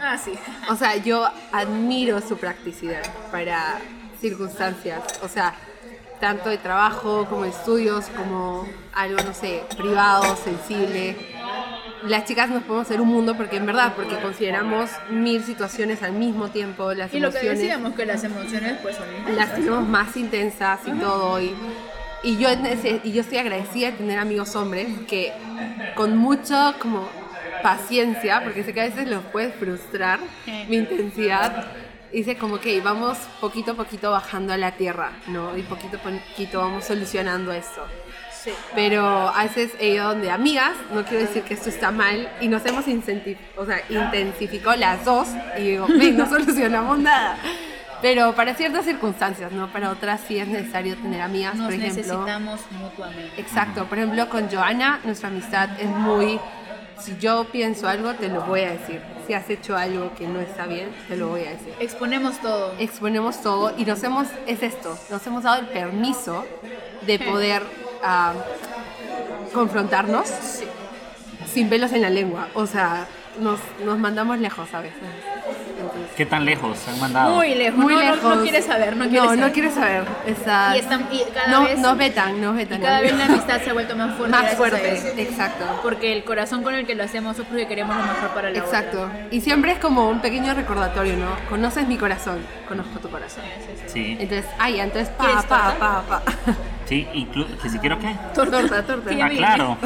[0.00, 0.32] Ah, sí.
[0.70, 3.78] O sea, yo admiro su practicidad para
[4.28, 5.54] circunstancias, o sea,
[6.20, 11.16] tanto de trabajo como de estudios, como algo, no sé, privado, sensible.
[12.04, 16.12] las chicas nos podemos hacer un mundo porque en verdad, porque consideramos mil situaciones al
[16.12, 19.36] mismo tiempo, las Y lo que emociones decíamos, que las emociones pues son intensas.
[19.36, 21.40] las tenemos más intensas y todo.
[21.40, 21.54] Y,
[22.22, 22.48] y, yo,
[23.04, 25.32] y yo estoy agradecida de tener amigos hombres que
[25.94, 27.08] con mucho como
[27.62, 30.20] paciencia, porque sé que a veces los puedes frustrar
[30.68, 31.66] mi intensidad,
[32.12, 35.56] dice como que vamos poquito a poquito bajando a la tierra, ¿no?
[35.56, 37.84] Y poquito a poquito vamos solucionando esto.
[38.42, 38.52] Sí.
[38.74, 42.48] Pero a veces he ido donde amigas, no quiero decir que esto está mal, y
[42.48, 45.28] nos hemos o sea, intensificado las dos,
[45.58, 47.38] y digo, ven, no solucionamos nada.
[48.02, 49.72] Pero para ciertas circunstancias, ¿no?
[49.72, 51.96] Para otras sí es necesario tener amigas, Nos por ejemplo.
[52.02, 53.40] necesitamos mutuamente.
[53.40, 56.38] Exacto, por ejemplo, con Joana, nuestra amistad es muy.
[56.98, 59.00] Si yo pienso algo, te lo voy a decir.
[59.26, 61.74] Si has hecho algo que no está bien, te lo voy a decir.
[61.80, 62.74] Exponemos todo.
[62.78, 64.28] Exponemos todo y nos hemos.
[64.46, 66.44] Es esto, nos hemos dado el permiso
[67.06, 67.62] de poder
[68.04, 68.34] ah,
[69.52, 70.28] confrontarnos
[71.52, 72.48] sin pelos en la lengua.
[72.54, 73.08] O sea,
[73.40, 75.02] nos, nos mandamos lejos a veces.
[76.16, 77.34] ¿Qué tan lejos se han mandado?
[77.34, 77.78] Muy lejos.
[77.78, 78.36] muy no, no- lejos.
[78.36, 79.38] No, quieres saber, no quieres no, saber.
[79.46, 80.04] no quieres saber.
[80.26, 82.80] Está- Y, están, y cada no, vez, nos vetan, nos y vetan.
[82.80, 84.30] cada vez la amistad se ha vuelto más fuerte.
[84.36, 85.64] Más fuerte, exacto.
[85.82, 88.58] Porque el corazón con el que lo hacemos es porque queremos lo mejor para la
[88.58, 89.02] Exacto.
[89.02, 89.26] otra.
[89.30, 91.28] Y siempre es como un pequeño recordatorio, ¿no?
[91.50, 93.44] Conoces mi corazón, conozco tu corazón.
[93.86, 96.22] Sí, Entonces, ay, entonces pa, ¿Quieres pa, pa, pa.
[96.86, 98.14] Sí, inclu- que si quiero qué.
[98.34, 99.10] Torta, torta.
[99.10, 99.76] Sí, Ah, claro.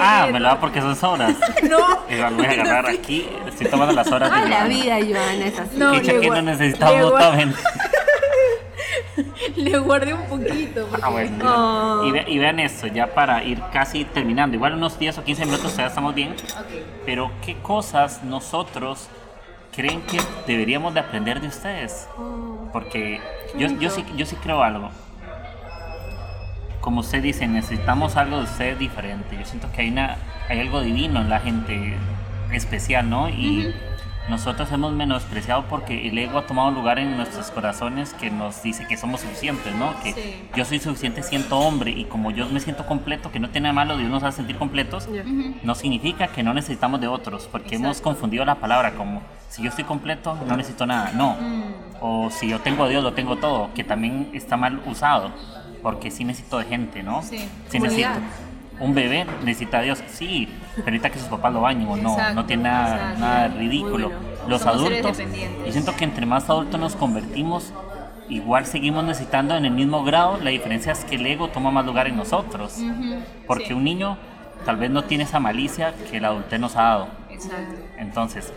[0.00, 1.34] Ah, me lo da porque son sobras.
[1.68, 1.78] No.
[2.08, 3.28] Y lo voy a agarrar aquí.
[3.48, 4.68] Estoy tomando las horas de Ay, la Joana.
[4.68, 5.76] vida, Joana, es así.
[5.76, 7.58] No, que nos necesitamos mutuamente.
[9.56, 10.86] Le guardé un poquito.
[10.88, 11.02] Porque...
[11.04, 12.00] Ah, bueno.
[12.02, 12.04] Oh.
[12.06, 14.56] Y, ve- y vean esto, ya para ir casi terminando.
[14.56, 16.32] Igual unos 10 o 15 minutos ya estamos bien.
[16.32, 16.66] Ok.
[17.04, 19.08] Pero ¿qué cosas nosotros
[19.74, 22.08] creen que deberíamos de aprender de ustedes?
[22.72, 23.20] Porque
[23.56, 24.90] yo, yo, sí, yo sí creo algo.
[26.80, 29.36] Como usted dice, necesitamos algo de ustedes diferente.
[29.38, 30.16] Yo siento que hay, una,
[30.48, 31.96] hay algo divino en la gente
[32.52, 33.28] especial, ¿no?
[33.28, 33.74] Y
[34.28, 38.86] nosotros hemos menospreciado porque el ego ha tomado lugar en nuestros corazones que nos dice
[38.86, 39.92] que somos suficientes, ¿no?
[40.02, 40.42] Que Sí.
[40.56, 43.74] yo soy suficiente siento hombre y como yo me siento completo, que no tiene nada
[43.74, 45.08] malo de uno nos hace sentir completos,
[45.62, 48.10] no significa que no necesitamos de otros, porque hemos Exacto.
[48.10, 51.36] confundido la palabra como si yo estoy completo, no necesito nada, no.
[51.40, 51.64] Mm.
[52.00, 55.30] O si yo tengo a Dios, lo tengo todo, que también está mal usado,
[55.82, 57.22] porque sí necesito de gente, ¿no?
[57.22, 57.48] Sí.
[57.68, 58.08] Sí necesito.
[58.80, 62.12] Un bebé necesita a Dios, sí, pero necesita que sus papás lo bañen o no,
[62.14, 63.20] Exacto, no tiene nada, exacto.
[63.20, 64.08] nada ridículo.
[64.08, 64.24] bueno.
[64.48, 65.18] Los Somos adultos,
[65.66, 67.74] yo siento que entre más adultos nos convertimos,
[68.30, 71.84] igual seguimos necesitando en el mismo grado, la diferencia es que el ego toma más
[71.84, 72.78] lugar en nosotros.
[73.46, 73.72] Porque Sí.
[73.74, 74.16] un niño
[74.64, 77.08] tal vez no tiene esa malicia que la adultez nos ha dado.
[77.28, 77.74] Exacto.
[77.98, 78.50] Entonces,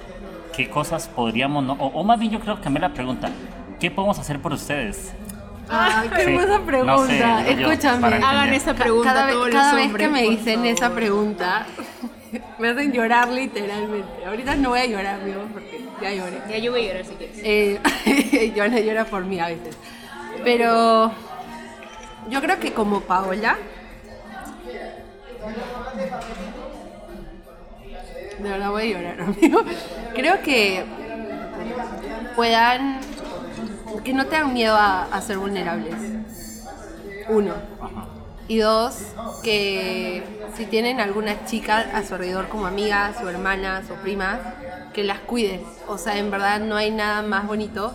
[0.55, 1.73] ¿qué cosas podríamos, no?
[1.73, 3.29] o, o más bien yo creo que cambiar la pregunta,
[3.77, 5.13] ¿qué podemos hacer por ustedes?
[5.75, 6.29] Ay, qué Sí.
[6.33, 7.07] hermosa No pregunta.
[7.07, 8.07] sé, digo yo, Escúchame.
[8.15, 10.67] Hagan esa pregunta cada, vez- todos cada los vez hombres, que me dicen favor.
[10.67, 11.65] esa pregunta,
[12.59, 14.25] me hacen llorar literalmente.
[14.25, 16.41] Ahorita no voy a llorar, amigos, porque ya lloré.
[16.49, 17.39] Ya yo voy a llorar si quieres.
[17.43, 19.75] Eh, Joana llora por mí a veces.
[20.43, 21.11] Pero
[22.29, 23.57] yo creo que como Paola,
[28.39, 29.61] de verdad voy a llorar, amigo.
[30.15, 30.83] Creo que
[32.35, 32.99] puedan,
[34.03, 35.95] que no tengan miedo a, a ser vulnerables.
[37.29, 37.53] Uno.
[37.81, 38.07] Ajá.
[38.47, 38.97] Y dos,
[39.41, 40.23] que
[40.55, 44.39] si tienen alguna chica a su alrededor como amigas o hermanas o primas,
[44.93, 45.61] que las cuiden.
[45.87, 47.93] O sea, en verdad no hay nada más bonito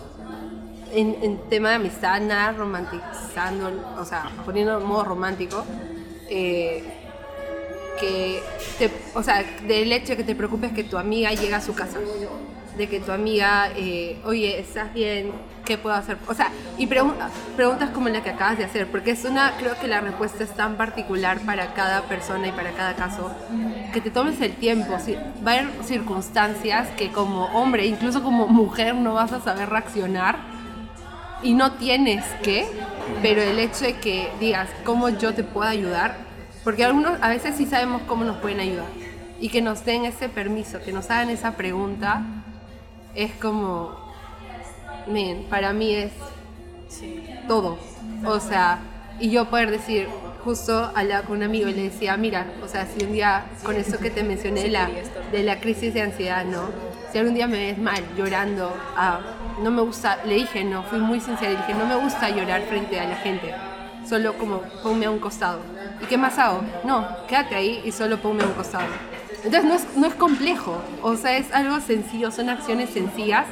[0.91, 5.63] en, en tema de amistad, nada romantizando, o sea, poniendo en modo romántico,
[6.29, 6.83] eh,
[7.99, 8.41] que,
[8.77, 11.75] te, o sea, del hecho de que te preocupes que tu amiga llega a su
[11.75, 11.99] casa,
[12.79, 15.31] de que tu amiga, eh, oye, ¿estás bien?
[15.65, 16.17] ¿Qué puedo hacer?
[16.27, 17.13] O sea, y pregun-
[17.57, 20.51] preguntas como la que acabas de hacer, porque es una, creo que la respuesta es
[20.55, 23.31] tan particular para cada persona y para cada caso,
[23.93, 24.97] que te tomes el tiempo.
[24.97, 25.15] Si-
[25.45, 30.37] va a haber circunstancias que como hombre, incluso como mujer, no vas a saber reaccionar
[31.43, 32.65] y no tienes que,
[33.21, 36.15] pero el hecho de que digas cómo yo te puedo ayudar,
[36.63, 38.87] porque algunos a veces sí sabemos cómo nos pueden ayudar
[39.41, 42.21] y que nos den ese permiso, que nos hagan esa pregunta,
[43.19, 43.91] es como,
[45.07, 46.11] men, para mí es
[47.47, 47.77] todo.
[48.25, 48.79] O sea,
[49.19, 50.07] y yo poder decir,
[50.45, 53.75] justo hablaba con un amigo y le decía, mira, o sea, si un día, con
[53.75, 54.89] eso que te mencioné de la,
[55.31, 56.69] de la crisis de ansiedad, ¿no?
[57.11, 59.19] Si algún día me ves mal, llorando, ah,
[59.61, 62.61] no me gusta, le dije, no, fui muy sincera, le dije, no me gusta llorar
[62.61, 63.53] frente a la gente,
[64.07, 65.59] solo como ponme a un costado.
[66.01, 66.61] ¿Y qué más hago?
[66.85, 68.85] No, quédate ahí y solo ponme a un costado.
[69.43, 73.45] Entonces no es, no es complejo, o sea, es algo sencillo, son acciones sencillas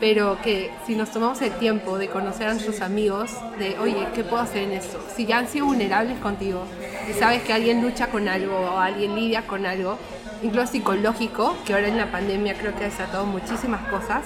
[0.00, 4.24] pero que si nos tomamos el tiempo de conocer a nuestros amigos, de, oye, ¿qué
[4.24, 4.98] puedo hacer en esto?
[5.14, 6.64] Si ya han sido vulnerables contigo
[7.08, 9.98] y sabes que alguien lucha con algo o alguien lidia con algo,
[10.42, 14.24] incluso psicológico, que ahora en la pandemia creo que ha desatado muchísimas cosas,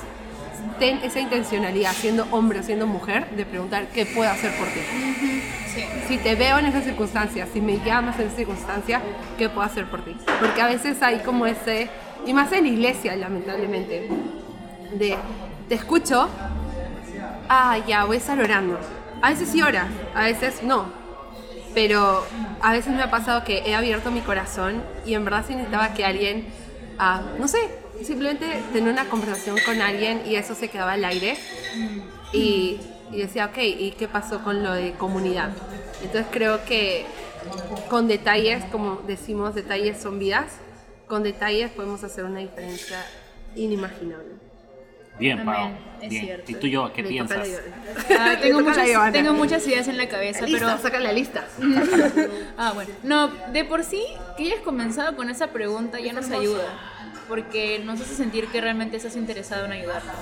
[0.78, 4.80] ten esa intencionalidad, siendo hombre o siendo mujer, de preguntar qué puedo hacer por ti.
[5.74, 5.84] Sí.
[6.08, 9.00] Si te veo en esas circunstancias, si me llamas en esa circunstancia,
[9.38, 10.16] ¿qué puedo hacer por ti?
[10.40, 11.88] Porque a veces hay como ese,
[12.26, 14.08] y más en la iglesia, lamentablemente,
[14.92, 15.16] de
[15.68, 16.28] te escucho,
[17.48, 18.78] ah, ya, voy a estar orando.
[19.22, 20.86] A veces sí ora, a veces no.
[21.72, 22.24] Pero
[22.60, 25.94] a veces me ha pasado que he abierto mi corazón y en verdad sí necesitaba
[25.94, 26.46] que alguien,
[26.98, 27.58] ah, no sé,
[28.02, 31.36] simplemente tener una conversación con alguien y eso se quedaba al aire.
[32.32, 32.80] Y,
[33.12, 35.50] y decía, ok, ¿y qué pasó con lo de comunidad?
[36.02, 37.06] Entonces creo que
[37.88, 40.46] con detalles, como decimos, detalles son vidas,
[41.06, 43.04] con detalles podemos hacer una diferencia
[43.54, 44.34] inimaginable.
[45.18, 45.70] Bien, Pau.
[46.02, 46.24] Es Bien.
[46.24, 46.50] cierto.
[46.50, 47.46] ¿Y tú, yo, qué Me piensas?
[47.48, 47.58] la-
[48.18, 50.78] Ah, tengo, la muchas, tengo muchas ideas en la cabeza, Lista, pero...
[50.82, 51.46] saca la lista.
[52.58, 52.90] Ah, bueno.
[53.04, 54.02] No, de por sí,
[54.36, 56.64] que hayas comenzado con esa pregunta ya nos ayuda.
[57.28, 60.16] Porque nos hace sentir que realmente estás interesado en ayudarnos.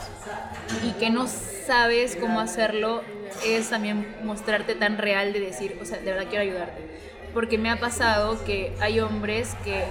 [0.85, 3.03] Y que no sabes cómo hacerlo
[3.45, 7.12] es también mostrarte tan real de decir, o sea, de verdad quiero ayudarte.
[7.35, 9.85] Porque me ha pasado que hay hombres que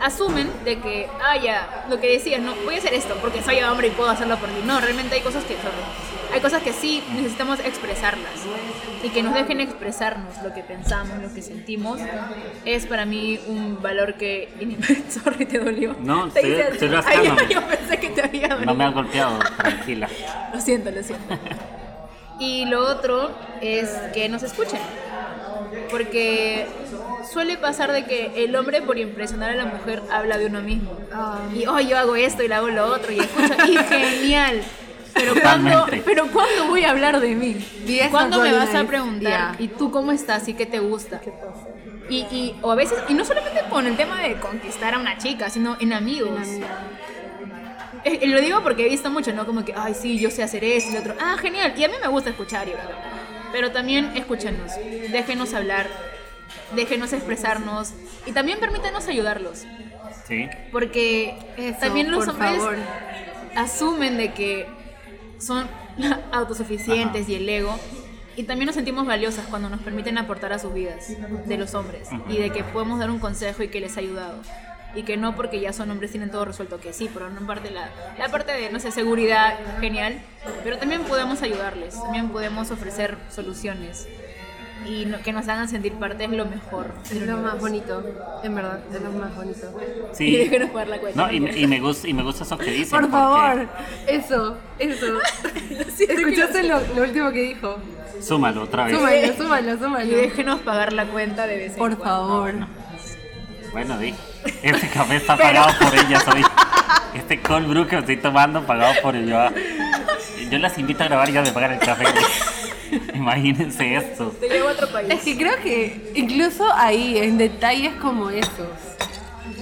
[0.00, 3.60] asumen de que, ah, ya, lo que decías, no, voy a hacer esto porque soy
[3.60, 4.60] hombre y puedo hacerlo por ti.
[4.64, 5.72] No, realmente hay cosas que son,
[6.32, 8.30] hay cosas que sí necesitamos expresarlas
[9.02, 12.00] y que nos dejen expresarnos lo que pensamos, lo que sentimos,
[12.64, 14.48] es para mí un valor que...
[15.08, 15.96] Sorry, te dolió.
[16.00, 16.40] No, Te
[16.80, 17.48] Ay, rascándome.
[17.48, 18.66] yo pensé que te había dolido.
[18.66, 20.08] No me has golpeado, tranquila.
[20.54, 21.36] Lo siento, lo siento.
[22.38, 23.30] Y lo otro
[23.60, 24.80] es que nos escuchen.
[25.90, 26.66] Porque
[27.30, 30.96] suele pasar de que el hombre por impresionar a la mujer habla de uno mismo.
[31.12, 31.40] Ah.
[31.54, 34.62] Y, oh, yo hago esto y le hago lo otro y escucha, y genial.
[35.14, 36.02] Pero ¿cuándo, Totalmente.
[36.04, 37.56] pero ¿cuándo voy a hablar de mí?
[38.10, 39.56] ¿Cuándo me vas a preguntar?
[39.58, 40.46] ¿Y tú cómo estás?
[40.48, 41.20] ¿Y qué te gusta?
[42.10, 45.16] Y, y, o a veces, y no solamente con el tema de conquistar a una
[45.18, 46.46] chica, sino en amigos.
[48.04, 49.44] Eh, lo digo porque he visto mucho, ¿no?
[49.46, 51.14] Como que, ay, sí, yo sé hacer esto y lo otro.
[51.20, 51.74] Ah, genial.
[51.76, 53.25] Y a mí me gusta escuchar y hablar.
[53.56, 54.70] Pero también escúchenos,
[55.10, 55.86] déjenos hablar,
[56.74, 57.94] déjenos expresarnos
[58.26, 59.64] y también permítanos ayudarlos.
[60.28, 60.46] Sí.
[60.70, 62.76] Porque Eso, también los hombres favor.
[63.54, 64.66] asumen de que
[65.38, 65.66] son
[66.32, 67.32] autosuficientes Ajá.
[67.32, 67.80] y el ego.
[68.36, 71.08] Y también nos sentimos valiosas cuando nos permiten aportar a sus vidas
[71.46, 72.10] de los hombres.
[72.28, 74.42] Y de que podemos dar un consejo y que les ha ayudado.
[74.96, 77.70] Y que no porque ya son hombres tienen todo resuelto, que sí, pero no parte
[77.70, 80.18] la, la parte de, no sé, seguridad, genial.
[80.64, 84.08] Pero también podemos ayudarles, también podemos ofrecer soluciones.
[84.86, 86.92] Y no- que nos hagan sentir parte es lo mejor.
[87.10, 88.04] Es lo más bonito,
[88.44, 89.66] en verdad, es lo más bonito.
[90.12, 90.36] Y Sí.
[90.36, 91.26] déjenos pagar la cuenta.
[91.26, 92.90] No, y, y me gusta, y me gusta eso que dicen.
[92.90, 93.68] Por porque- favor,
[94.06, 95.06] eso, eso.
[96.08, 97.76] ¿Escuchaste lo, lo último que dijo?
[98.20, 98.96] Súmalo otra vez.
[98.96, 100.16] Súmalo, súmalo, Y súmalo.
[100.16, 102.04] déjenos pagar la cuenta de vez en Por cuando.
[102.28, 102.54] favor.
[103.72, 104.14] Bueno, di.
[104.62, 106.42] Este café está pagado por ellas hoy.
[107.14, 109.38] Este cold brew que estoy tomando pagado por yo.
[110.50, 112.04] Yo las invito a grabar y ya me pagan el café.
[113.14, 114.34] Imagínense esto.
[114.40, 115.08] Te llevo a otro país.
[115.10, 118.68] Es que creo que incluso ahí, en detalles como esos.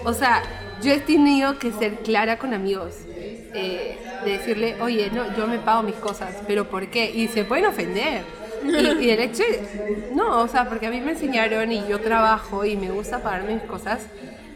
[0.04, 0.42] O sea,
[0.82, 2.94] yo he tenido que ser clara con amigos.
[3.54, 7.10] eh, de decirle, oye, no, yo me pago mis cosas, pero ¿por qué?
[7.10, 8.22] Y se pueden ofender.
[8.64, 9.42] Y, y el hecho,
[10.14, 13.54] no, o sea, porque a mí me enseñaron y yo trabajo y me gusta pagarme
[13.54, 14.06] mis cosas.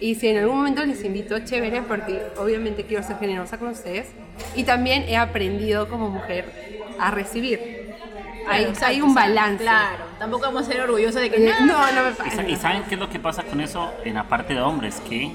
[0.01, 4.07] Y si en algún momento les invito, chévere, porque obviamente quiero ser generosa con ustedes.
[4.55, 6.45] Y también he aprendido como mujer
[7.01, 7.89] a recibir.
[8.49, 9.63] Hay, Exacto, hay un balance.
[9.65, 11.67] Claro, tampoco vamos a ser orgullosos de que Eh, no.
[11.67, 12.49] No, no me ¿Y, sa- pasa.
[12.49, 15.03] y saben qué es lo que pasa con eso en la parte de hombres?
[15.09, 15.33] Que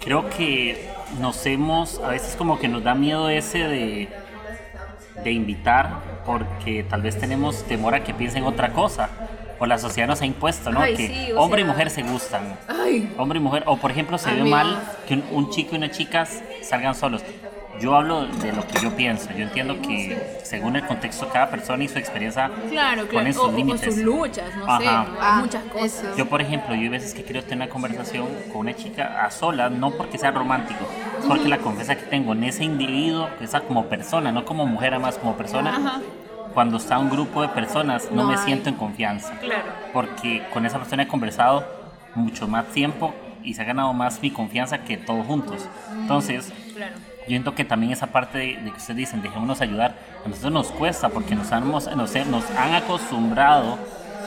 [0.00, 0.88] creo que
[1.20, 4.08] nos hemos, a veces como que nos da miedo ese de,
[5.24, 9.08] de invitar porque tal vez tenemos temor a que piensen otra cosa.
[9.62, 10.80] O la sociedad nos ha impuesto, ¿no?
[10.80, 12.58] Ay, que sí, o hombre y mujer se gustan.
[12.66, 15.78] Ay, Hombre y mujer, o por ejemplo, se ve mal que un, un chico y
[15.78, 16.26] una chica
[16.62, 17.22] salgan solos.
[17.80, 19.30] Yo hablo de lo que yo pienso.
[19.30, 23.32] Yo entiendo que según el contexto de cada persona y su experiencia claro, ponen claro.
[23.32, 23.94] sus O, o con límites.
[23.94, 25.04] sus luchas, no sé, Ajá.
[25.08, 25.16] ¿no?
[25.20, 25.84] Ah, hay muchas cosas.
[26.04, 26.16] eso.
[26.16, 29.30] Yo, por ejemplo, yo hay veces que quiero tener una conversación con una chica a
[29.30, 30.84] solas, no porque sea romántico,
[31.28, 35.18] porque la confianza que tengo en ese individuo, esa como persona, no como mujer, además
[35.18, 36.02] como persona.
[36.54, 38.44] Cuando está un grupo de personas no, No me hay.
[38.44, 39.32] siento en confianza.
[39.40, 39.64] Claro.
[39.92, 41.64] Porque con esa persona he conversado
[42.14, 45.66] mucho más tiempo y se ha ganado más mi confianza que todos juntos.
[46.00, 46.92] Entonces, Claro.
[47.22, 49.94] yo siento que también esa parte de, de que ustedes dicen, dejémonos ayudar,
[50.24, 53.78] a nosotros nos cuesta porque nos han, nos, nos han acostumbrado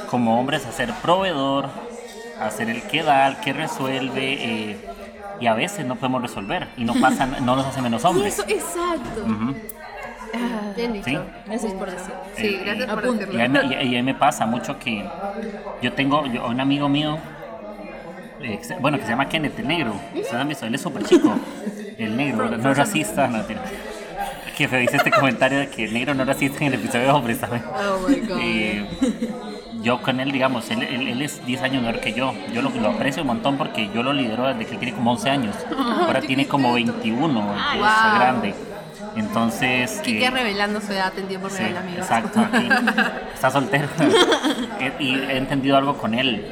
[0.09, 1.69] como hombres a ser proveedor,
[2.39, 4.33] a ser el que da, el que resuelve,
[4.71, 4.77] eh,
[5.39, 8.33] y a veces no podemos resolver y no, pasa, no nos hace menos Y hombres.
[8.39, 9.21] eso, exacto.
[9.25, 9.55] Ujú.
[10.35, 11.05] Ah, Bien dicho.
[11.05, 11.17] Sí.
[11.47, 12.13] Gracias por decir.
[12.35, 13.23] Sí, Eh, gracias por apunte.
[13.31, 13.67] Y a, decirlo.
[13.69, 15.05] mí, y y a mí me pasa mucho que
[15.81, 17.17] yo tengo yo, un amigo mío,
[18.41, 19.93] ex- bueno, que se llama Kenneth, el negro.
[20.13, 20.65] ¿Ustedes han visto?
[20.65, 21.33] Él es súper chico.
[21.97, 23.27] El negro, no es racista.
[23.27, 23.61] No, tiene-
[24.57, 27.03] que feo hice este comentario de que el negro no es racista en el episodio
[27.05, 27.61] de hombres, ¿sabes?
[27.65, 28.37] Oh my god.
[28.41, 28.85] Eh,
[29.81, 32.33] yo con él, digamos, él, él- él es 10 años menor que yo.
[32.53, 35.11] Yo lo, lo aprecio un montón porque yo lo lidero desde que él tiene como
[35.11, 35.55] 11 años.
[35.77, 37.39] Ahora tiene como 21,
[37.73, 38.15] es wow.
[38.15, 38.55] grande.
[39.15, 40.01] Entonces...
[40.03, 42.01] Quique eh, revelando su edad en tiempo Sí, real, amigos.
[42.01, 42.39] exacto.
[42.53, 42.67] aquí.
[43.33, 43.87] Está soltero.
[44.99, 46.45] Y he entendido algo con él.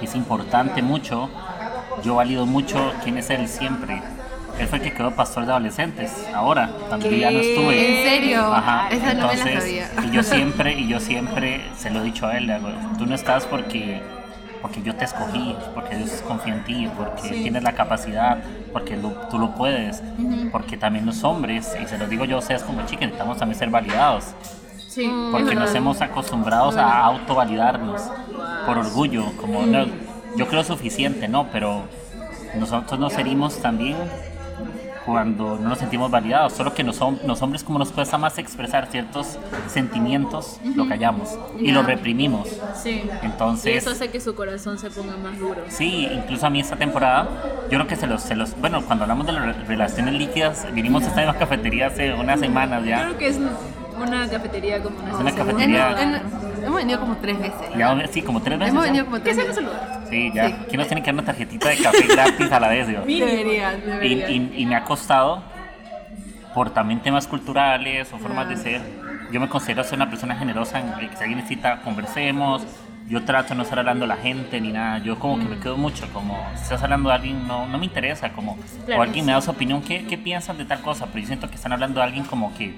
[0.00, 1.30] Es importante mucho.
[2.02, 4.02] Yo valido mucho quién es él siempre.
[4.58, 6.26] Él fue el que quedó pastor de adolescentes.
[6.34, 8.02] Ahora, también ya no estuve.
[8.02, 8.52] ¿En serio?
[8.52, 9.88] Ajá, Esa no me la entonces, sabía.
[10.04, 12.52] y yo siempre, y yo siempre se lo he dicho a él,
[12.98, 14.02] tú no estás porque,
[14.62, 18.38] porque yo te escogí, porque Dios confía en ti, porque tienes la capacidad,
[18.72, 20.02] porque lo- tú lo puedes,
[20.52, 23.70] porque también los hombres, y se los digo yo ustedes como chicas, necesitamos también ser
[23.70, 24.24] validados,
[24.88, 28.00] Sí, porque nos hemos acostumbrados a autovalidarnos
[28.64, 29.86] por orgullo, como no,
[30.36, 31.50] yo creo suficiente, ¿no?
[31.50, 31.82] Pero
[32.54, 33.96] nosotros nos herimos también
[35.04, 38.86] cuando no nos sentimos validados, solo que hom- los hombres como nos cuesta más expresar
[38.86, 39.38] ciertos
[39.68, 42.48] sentimientos, lo callamos y lo reprimimos.
[42.80, 43.02] Sí.
[43.22, 45.62] Entonces- Y eso hace que su corazón se ponga más duro.
[45.68, 47.28] Sí, incluso a mí esta temporada,
[47.64, 50.66] yo creo que se los, se los bueno, cuando hablamos de las re- relaciones líquidas,
[50.72, 53.00] vinimos a esta misma cafetería hace unas semanas ya.
[53.06, 53.38] Creo que es
[54.02, 56.02] una cafetería como una, una cafetería.
[56.02, 57.70] En- en- hemos venido como tres veces.
[57.76, 58.72] Ya, sí, como tres veces.
[58.72, 59.54] Hemos venido como ¿Qué tres veces.
[59.56, 60.00] saludar?
[60.08, 60.46] Sí, ya.
[60.46, 63.00] Aquí nos tienen que dar una tarjetita de café gratis a la vez, digo.
[63.02, 64.30] Deberían, Y, deberían.
[64.30, 65.42] y- y me ha costado
[66.54, 68.80] por también temas culturales o formas de ser.
[69.32, 72.62] Yo me considero ser una persona generosa en que si alguien necesita, conversemos.
[73.08, 74.98] Yo trato de no estar hablando a la gente ni nada.
[74.98, 77.84] Yo como que me quedo mucho, como si estás hablando de alguien, no, no me
[77.86, 78.32] interesa.
[78.32, 81.06] Como, Claro, o alguien me da su opinión, ¿qué, ¿qué piensas de tal cosa?
[81.06, 82.74] Pero yo siento que están hablando de alguien como que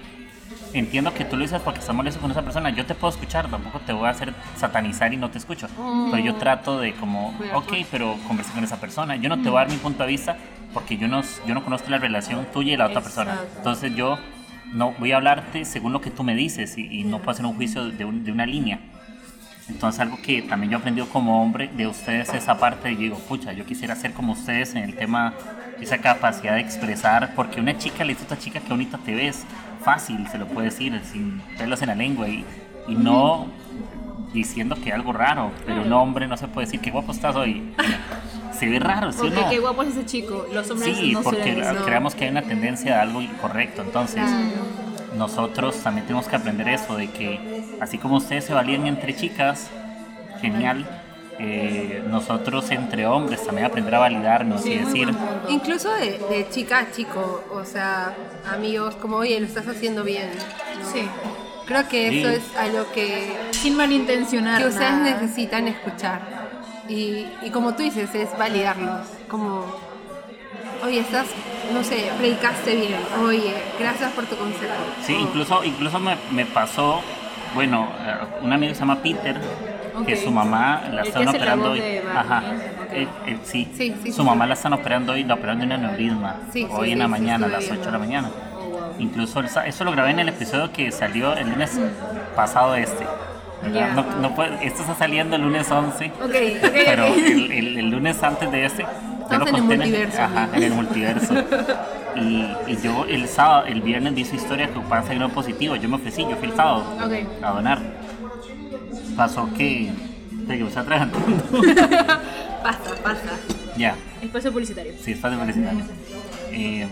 [0.78, 2.70] entiendo que tú lo dices porque estás molesto con esa persona.
[2.70, 5.68] Yo te puedo escuchar, tampoco te voy a hacer satanizar y no te escucho.
[6.10, 9.16] Pero yo trato de como, ok, pero conversé con esa persona.
[9.16, 10.36] Yo no te voy a dar mi punto de vista
[10.72, 13.32] porque yo no, yo no conozco la relación tuya y la otra persona.
[13.34, 13.54] Exacto.
[13.58, 14.18] Entonces yo
[14.72, 17.46] no voy a hablarte según lo que tú me dices y, y no puedo hacer
[17.46, 18.80] un juicio de, un- de una línea.
[19.68, 22.94] Entonces algo que también yo he aprendido como hombre de ustedes es esa parte de
[22.94, 25.32] yo digo, pucha, yo quisiera ser como ustedes en el tema,
[25.80, 29.14] esa capacidad de expresar, porque una chica le dice a otra chica qué bonita te
[29.14, 29.44] ves,
[29.82, 32.44] fácil se lo puede decir, sin pelos en la lengua y,
[32.88, 33.46] y no
[34.34, 37.72] diciendo que algo raro, pero un hombre no se puede decir qué guapo estás hoy.
[38.58, 39.50] Se ve raro, ¿sí Porque no?
[39.50, 40.46] qué guapo es ese chico.
[40.52, 41.84] Los hombres Sí, no porque eso.
[41.84, 43.82] creamos que hay una tendencia a algo incorrecto.
[43.82, 44.22] Entonces,
[45.16, 49.68] nosotros también tenemos que aprender eso, de que así como ustedes se valían entre chicas,
[50.40, 50.84] genial,
[51.38, 55.12] eh, nosotros entre hombres también aprender a validarnos y decir,
[55.48, 58.14] Incluso de, de chica a chico, o sea,
[58.52, 60.30] amigos, como, oye, lo estás haciendo bien.
[60.80, 60.90] ¿no?
[60.92, 61.08] Sí.
[61.66, 62.18] Creo que Sí.
[62.20, 64.60] eso es algo que, Sin malintencionar.
[64.62, 65.20] que ustedes nada.
[65.20, 66.20] necesitan escuchar.
[66.88, 69.00] Y, y como tú dices, es validarlos.
[69.28, 69.64] Como,
[70.84, 71.26] oye, estás,
[71.72, 72.96] no sé, predicaste bien.
[73.24, 74.72] Oye, gracias por tu consejo.
[75.04, 77.00] sí, incluso, incluso me, me pasó,
[77.54, 79.36] bueno, eh, un amigo que se llama Peter,
[80.06, 81.82] que su mamá la El están operando hoy.
[82.14, 82.42] Ajá,
[82.92, 83.68] eh, eh, sí.
[83.76, 84.28] Sí, sí, su sí.
[84.28, 86.36] mamá la están operando hoy, la operaron de un aneurisma,
[86.70, 88.30] hoy en la mañana, a las 8 de la mañana.
[88.98, 91.78] Incluso el sa- eso lo grabé en el episodio que salió el lunes
[92.36, 93.04] pasado este.
[94.36, 96.24] puede- esto está saliendo el lunes 11, Ok,
[96.64, 97.16] ok, pero ok.
[97.16, 98.84] el, el- el lunes antes de este,
[99.42, 101.34] en el multiverso, ajá, en el multiverso.
[102.16, 105.76] Y, y yo el sábado, el viernes vi su historia que ocupaba salir positivo.
[105.76, 106.84] Yo me ofrecí, yo fui el sábado
[107.42, 107.78] a donar.
[109.16, 109.90] Pasó que,
[110.30, 111.18] de que me está trabajando.
[112.62, 113.20] Pasa, pasa.
[113.76, 113.94] ya.
[114.22, 114.94] Espacio publicitario.
[115.00, 115.74] Sí, es fácil felicitar.
[116.50, 116.86] Eh,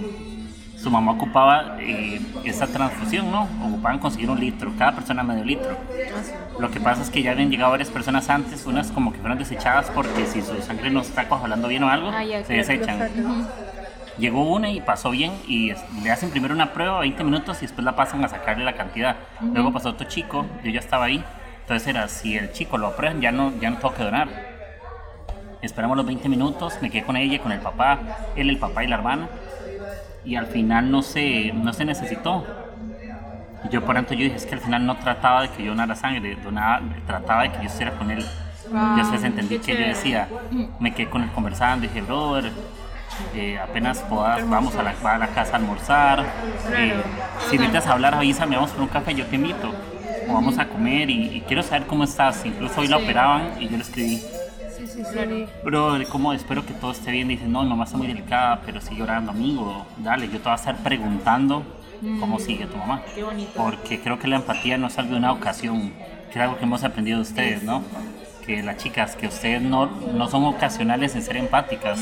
[0.83, 3.49] su mamá ocupaba eh, esa transfusión, ¿no?
[3.65, 5.77] Ocupaban conseguir un litro, cada persona medio litro.
[6.59, 9.39] Lo que pasa es que ya habían llegado varias personas antes, unas como que fueron
[9.39, 13.09] desechadas porque si su sangre no está coagulando bien o algo, Ah, ya, se desechan.
[14.19, 15.73] Llegó una y pasó bien y
[16.03, 19.17] le hacen primero una prueba, 20 minutos, y después la pasan a sacarle la cantidad.
[19.41, 21.25] Luego pasó otro chico, yo ya estaba ahí,
[21.61, 24.29] entonces era, si el chico lo aprueban, ya no, ya no tengo que donar.
[25.63, 28.01] Esperamos los 20 minutos, me quedé con ella, con el papá,
[28.35, 29.29] él, el papá y la hermana,
[30.23, 32.59] y al final no se, no se necesitó.
[33.63, 35.71] Y yo por tanto yo dije, es que al final no trataba de que yo
[35.71, 38.33] donara sangre, donaba, trataba de que yo estuviera con él.
[38.95, 40.35] Yo después entendí que yo decía,
[40.79, 42.53] me quedé con él conversando, dije, brother,
[43.31, 46.35] eh, apenas puedas, vamos a la, a la casa a almorzar.
[46.65, 47.05] eh,
[47.37, 49.81] si necesitas hablar, avísame, vamos por un café, yo te invito.
[50.27, 52.45] O vamos a comer y, y quiero saber cómo estás.
[52.45, 53.03] Incluso hoy la Sí.
[53.03, 54.29] operaban y yo le escribí,
[54.93, 55.47] Sí, sí, sí.
[55.65, 57.29] Bro, ¿cómo espero que todo esté bien?
[57.29, 59.87] Dice, no, mi mamá está muy delicada, pero sigue orando, amigo.
[59.99, 61.63] Dale, yo te voy a estar preguntando
[62.21, 63.03] cómo sigue tu mamá.
[63.15, 63.53] Qué bonito.
[63.57, 65.93] Porque creo que la empatía no es algo de una ocasión,
[66.33, 67.83] que es algo que hemos aprendido de ustedes, ¿no?
[68.45, 72.01] que las chicas, que ustedes no, no son ocasionales en ser empáticas,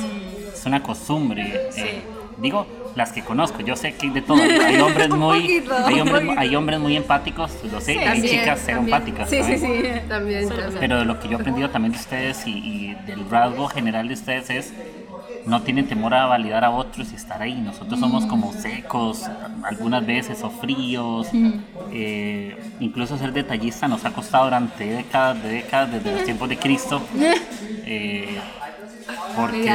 [0.55, 1.69] es una costumbre.
[1.77, 2.03] eh,
[2.41, 2.67] digo,
[2.97, 4.43] las que conozco, yo sé que hay de todo.
[4.43, 8.05] Hay hombres muy, poquito, hay hombres, hay hombres muy empáticos, lo sé, Sí, y hay
[8.05, 9.31] también, chicas cero empáticas.
[9.31, 9.67] Sí, sí, sí.
[10.09, 10.49] También, también.
[10.81, 14.09] Pero de lo que yo he aprendido también de ustedes y, y del rasgo general
[14.09, 14.73] de ustedes es
[15.47, 17.55] no tienen temor a validar a otros y estar ahí.
[17.55, 19.29] Nosotros somos como secos
[19.63, 21.29] algunas veces o fríos.
[21.93, 26.59] Eh, incluso ser detallista nos ha costado durante décadas de décadas desde los tiempos de
[26.59, 27.03] Cristo.
[27.93, 28.39] Eh,
[29.35, 29.73] porque.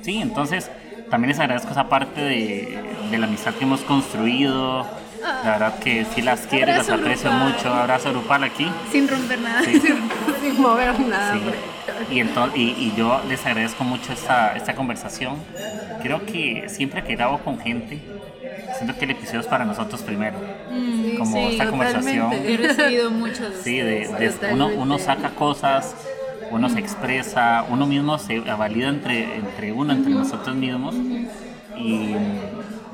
[0.00, 0.70] Sí, entonces
[1.14, 2.76] también les agradezco esa parte de,
[3.08, 4.84] de la amistad que hemos construido.
[5.22, 7.52] La verdad que sí las quiero las aprecio grupal.
[7.52, 7.72] mucho.
[7.72, 8.68] Abrazo grupal aquí.
[8.90, 9.62] Sin romper nada.
[9.62, 9.80] Sí.
[10.42, 11.34] Sin mover nada.
[11.34, 12.14] Sí.
[12.16, 15.36] Y, ento- y, y yo les agradezco mucho esta, esta conversación.
[16.02, 18.00] Creo que siempre que grabo con gente,
[18.76, 20.36] siento que el episodio es para nosotros primero.
[21.16, 22.32] como sí, esta conversación.
[22.32, 24.52] He recibido muchos Sí, de, de- Totalmente.
[24.52, 25.94] uno, uno saca cosas,
[26.54, 30.94] uno se expresa, uno mismo se valida entre, entre uno, entre nosotros mismos.
[31.76, 32.14] Y,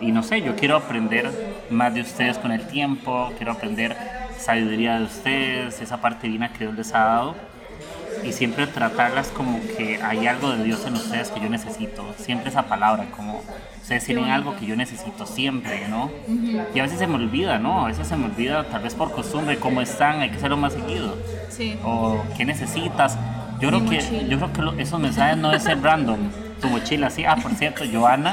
[0.00, 1.30] y no sé, yo quiero aprender
[1.70, 3.96] más de ustedes con el tiempo, quiero aprender
[4.38, 7.34] sabiduría de ustedes, esa parte divina que Dios les ha dado.
[8.24, 12.14] Y siempre tratarlas como que hay algo de Dios en ustedes que yo necesito.
[12.18, 13.42] Siempre esa palabra, como
[13.80, 16.10] ustedes tienen algo que yo necesito siempre, ¿no?
[16.74, 17.84] Y a veces se me olvida, ¿no?
[17.84, 20.74] A veces se me olvida, tal vez por costumbre, cómo están, hay que hacerlo más
[20.74, 21.16] seguido.
[21.48, 21.78] Sí.
[21.82, 23.16] O qué necesitas.
[23.60, 26.18] Yo creo que, yo creo que lo- esos mensajes no deben ser random.
[26.60, 27.24] Tu mochila, sí.
[27.24, 28.32] Ah, por cierto, Joana,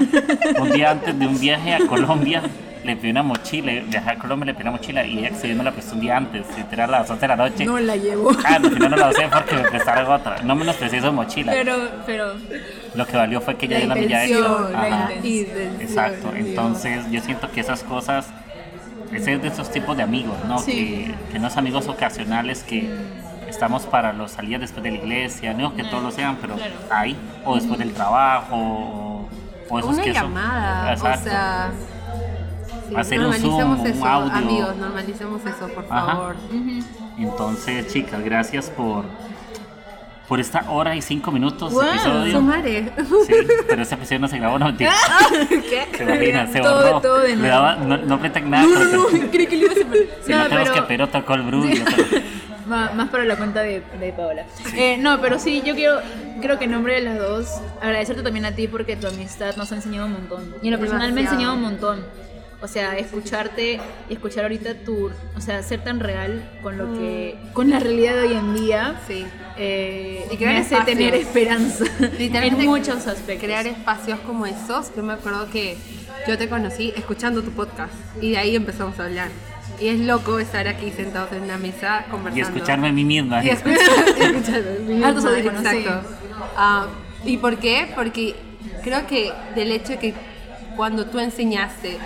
[0.59, 2.41] un día antes de un viaje a Colombia,
[2.83, 5.63] le pidió una mochila, viajé a Colombia, le pidió una mochila y ella accedió me
[5.63, 7.65] la prestó un día antes, literal a las 11 de la noche.
[7.65, 8.31] No la llevo.
[8.45, 10.41] Ah, al final no la usé porque me prestaron otra.
[10.43, 11.51] No menosprecié esa mochila.
[11.53, 11.75] Pero,
[12.05, 12.33] pero.
[12.95, 15.63] Lo que valió fue que ella La dio la milla extra.
[15.81, 16.33] Exacto.
[16.35, 18.27] Entonces, yo siento que esas cosas,
[19.13, 20.59] ese es de esos tipos de amigos, ¿no?
[20.59, 20.71] Sí.
[21.27, 22.89] Que, que no es amigos ocasionales que
[23.47, 26.73] estamos para los salidas después de la iglesia, no que todos lo sean, pero Claro.
[26.91, 29.29] ahí, o después del trabajo, o,
[29.69, 31.19] o esos Una que son- llamada, Exacto.
[31.19, 31.71] o sea...
[32.89, 34.31] sí, Hacer un Zoom, un eso, audio.
[34.33, 36.35] amigos, normalicemos eso, por favor.
[37.17, 39.05] Entonces, chicas, gracias por,
[40.27, 42.31] por esta hora y cinco minutos Wow, episodio.
[42.33, 42.91] Sumare.
[43.27, 43.33] Sí,
[43.67, 44.93] pero ese episodio no se grabó, no mentira.
[45.49, 45.87] ¿Qué?
[45.97, 47.01] Se imagina, se Todo- borró.
[47.01, 48.63] todo Le daba, no, no apretan nada.
[48.63, 48.79] No, no,
[49.09, 50.09] pero- no, creí que le iba a hacer.
[50.25, 50.87] Si no, No, tenemos que pero.
[50.87, 51.95] pero tocó el y otro-
[52.67, 54.45] Má- Más para la cuenta de, de Paola.
[54.75, 55.99] Eh, no, pero sí, yo quiero,
[56.41, 57.47] creo que en nombre de las dos,
[57.81, 60.55] agradecerte también a ti porque tu amistad nos ha enseñado un montón.
[60.61, 61.33] Y en lo personal me ha Demasiado.
[61.35, 62.27] enseñado un montón.
[62.59, 67.37] O sea, escucharte y escuchar ahorita tu, o sea, ser tan real con lo que,
[67.53, 69.27] con la realidad de hoy en día, Sí.
[69.57, 70.97] eh, Y crear me hace espacios.
[70.97, 71.85] tener esperanza
[72.19, 73.45] en muchos aspectos.
[73.45, 74.91] Crear espacios como esos.
[74.95, 75.77] Yo me acuerdo que
[76.27, 79.29] yo te conocí escuchando tu podcast y de ahí empezamos a hablar.
[79.79, 82.37] Y es loco estar aquí sentados en una mesa conversando.
[82.37, 83.43] Y escucharme a mí misma.
[83.43, 83.79] Y escuchar,
[84.19, 84.79] y escucharme.
[84.95, 85.51] mi Altos misma.
[85.51, 86.01] Exacto.
[86.55, 86.87] Ah,
[87.23, 87.91] ¿Y por qué?
[87.95, 88.35] Porque
[88.83, 90.13] creo que del hecho de que
[90.75, 91.97] cuando tú enseñaste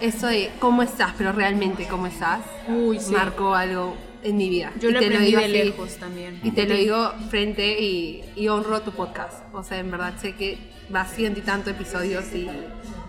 [0.00, 3.12] eso de cómo estás, pero realmente cómo estás, Uy, sí.
[3.12, 3.96] marcó algo
[4.26, 4.72] en mi vida.
[4.80, 5.52] Yo Y lo te aprendí digo de así.
[5.54, 6.40] lejos también.
[6.42, 9.42] Y te lo digo frente y, y honro tu podcast.
[9.52, 10.58] O sea, en verdad sé que
[10.94, 12.48] va ciento y tantos episodios y,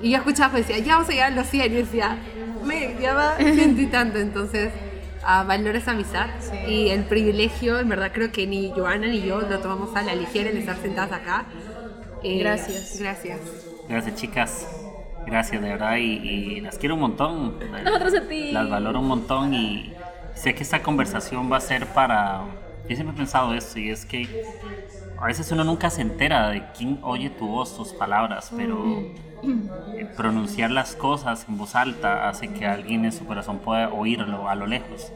[0.02, 2.18] y yo escuchaba y decía, ya vamos a llegar a los 100 y decía,
[2.66, 4.18] me, ya va ciento y tanto.
[4.20, 4.72] Entonces,
[5.24, 6.56] ah, valoro esa amistad Sí.
[6.72, 10.16] y el privilegio, en verdad creo que ni Joana ni yo lo tomamos a la
[10.16, 11.46] ligera el estar sentadas acá.
[12.24, 12.98] Eh, Gracias.
[13.00, 13.40] Gracias.
[13.88, 14.68] Gracias, chicas.
[15.28, 15.98] Gracias, de verdad.
[15.98, 17.58] Y, y las quiero un montón.
[17.84, 18.52] Nosotros a ti.
[18.52, 19.54] Las valoro un montón.
[19.54, 19.94] Y
[20.38, 22.42] sé que esta conversación va a ser para.
[22.88, 24.46] Yo siempre he pensado esto, y es que
[25.20, 29.12] a veces uno nunca se entera de quién oye tu voz, tus palabras, pero
[30.16, 34.56] pronunciar las cosas en voz alta hace que alguien en su corazón pueda oírlo a
[34.56, 35.12] lo lejos.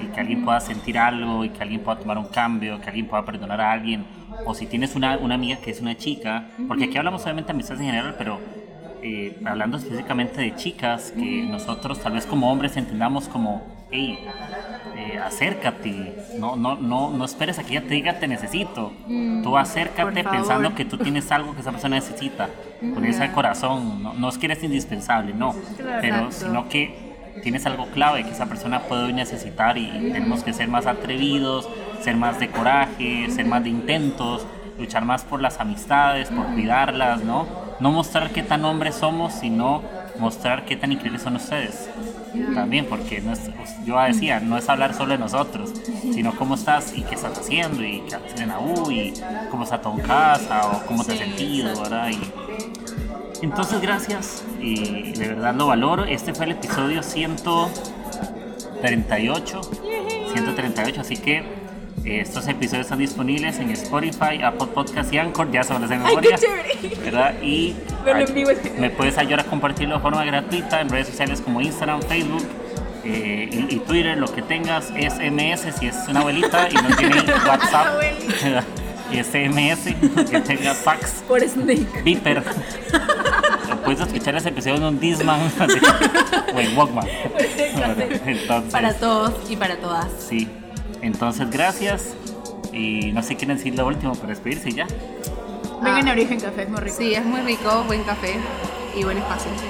[0.00, 3.08] Y que alguien pueda sentir algo, y que alguien pueda tomar un cambio, que alguien
[3.08, 4.06] pueda perdonar a alguien.
[4.44, 7.52] O si tienes una, una amiga que es una chica, porque aquí hablamos obviamente de
[7.54, 8.38] amistades en general, pero
[9.02, 14.18] eh, hablando específicamente de chicas, que nosotros tal vez como hombres entendamos como, hey,
[14.96, 18.92] eh, acércate, no, no, no, no esperes a que ella te diga te necesito.
[19.42, 22.50] Tú acércate pensando que tú tienes algo que esa persona necesita,
[22.92, 24.02] con ese corazón.
[24.02, 25.56] No, no es que eres indispensable, no,
[26.00, 26.46] pero Exacto.
[26.46, 30.68] sino que tienes algo clave que esa persona puede hoy necesitar y tenemos que ser
[30.68, 31.70] más atrevidos,
[32.00, 37.22] ser más de coraje, ser más de intentos, luchar más por las amistades, por cuidarlas,
[37.22, 37.48] ¿no?
[37.78, 39.84] No mostrar qué tan hombres somos, sino
[40.16, 41.90] mostrar qué tan increíbles son ustedes.
[42.54, 43.50] También, porque no es-
[43.84, 45.72] yo decía, no es hablar solo de nosotros,
[46.12, 49.14] sino cómo estás y qué estás haciendo y qué haces en la U y
[49.50, 51.72] cómo está en casa o cómo te has sentido.
[52.10, 52.18] Y,
[53.42, 56.04] entonces, gracias y de verdad lo valoro.
[56.04, 59.60] Este fue el episodio 138.
[60.32, 61.57] 138, así que
[62.08, 66.00] Estos episodios están disponibles en Spotify, Apple Podcast y Anchor, ya se los de ¡Ay,
[66.02, 66.36] memoria.
[66.38, 66.96] qué!
[67.04, 67.34] ¿verdad?
[67.42, 67.74] Y
[68.04, 71.08] Verlo en ay, vivo es- me puedes ayudar a compartirlo de forma gratuita en redes
[71.08, 72.44] sociales como Instagram, Facebook
[73.04, 74.86] eh, y, y Twitter, lo que tengas.
[74.86, 77.16] SMS si es una abuelita y no tiene
[77.46, 77.86] WhatsApp.
[77.88, 78.64] Abuelita.
[79.12, 79.94] y SMS,
[80.30, 81.86] que tenga fax, Por Snake.
[82.04, 82.42] Viper.
[83.84, 85.40] Puedes escuchar ese episodio en un Disman
[86.54, 87.06] o en Walkman.
[88.26, 90.06] Entonces, Para todos y para todas.
[90.28, 90.48] Sí.
[91.02, 92.14] Entonces, gracias.
[92.72, 94.86] Y no sé si quieren decir lo último para despedirse ya.
[95.82, 96.96] Vengan a Origen Café, es muy rico.
[96.98, 98.36] Sí, es muy rico, buen café
[98.96, 99.50] y buen espacio.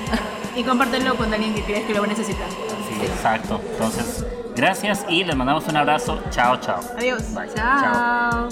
[0.56, 2.48] Y compártelo con alguien que crees que lo va a necesitar.
[2.50, 3.60] Sí, exacto.
[3.74, 4.24] Entonces,
[4.56, 6.20] gracias y les mandamos un abrazo.
[6.30, 6.80] Chao, chao.
[6.96, 7.32] Adiós.
[7.32, 7.48] Bye.
[7.54, 8.48] Chao.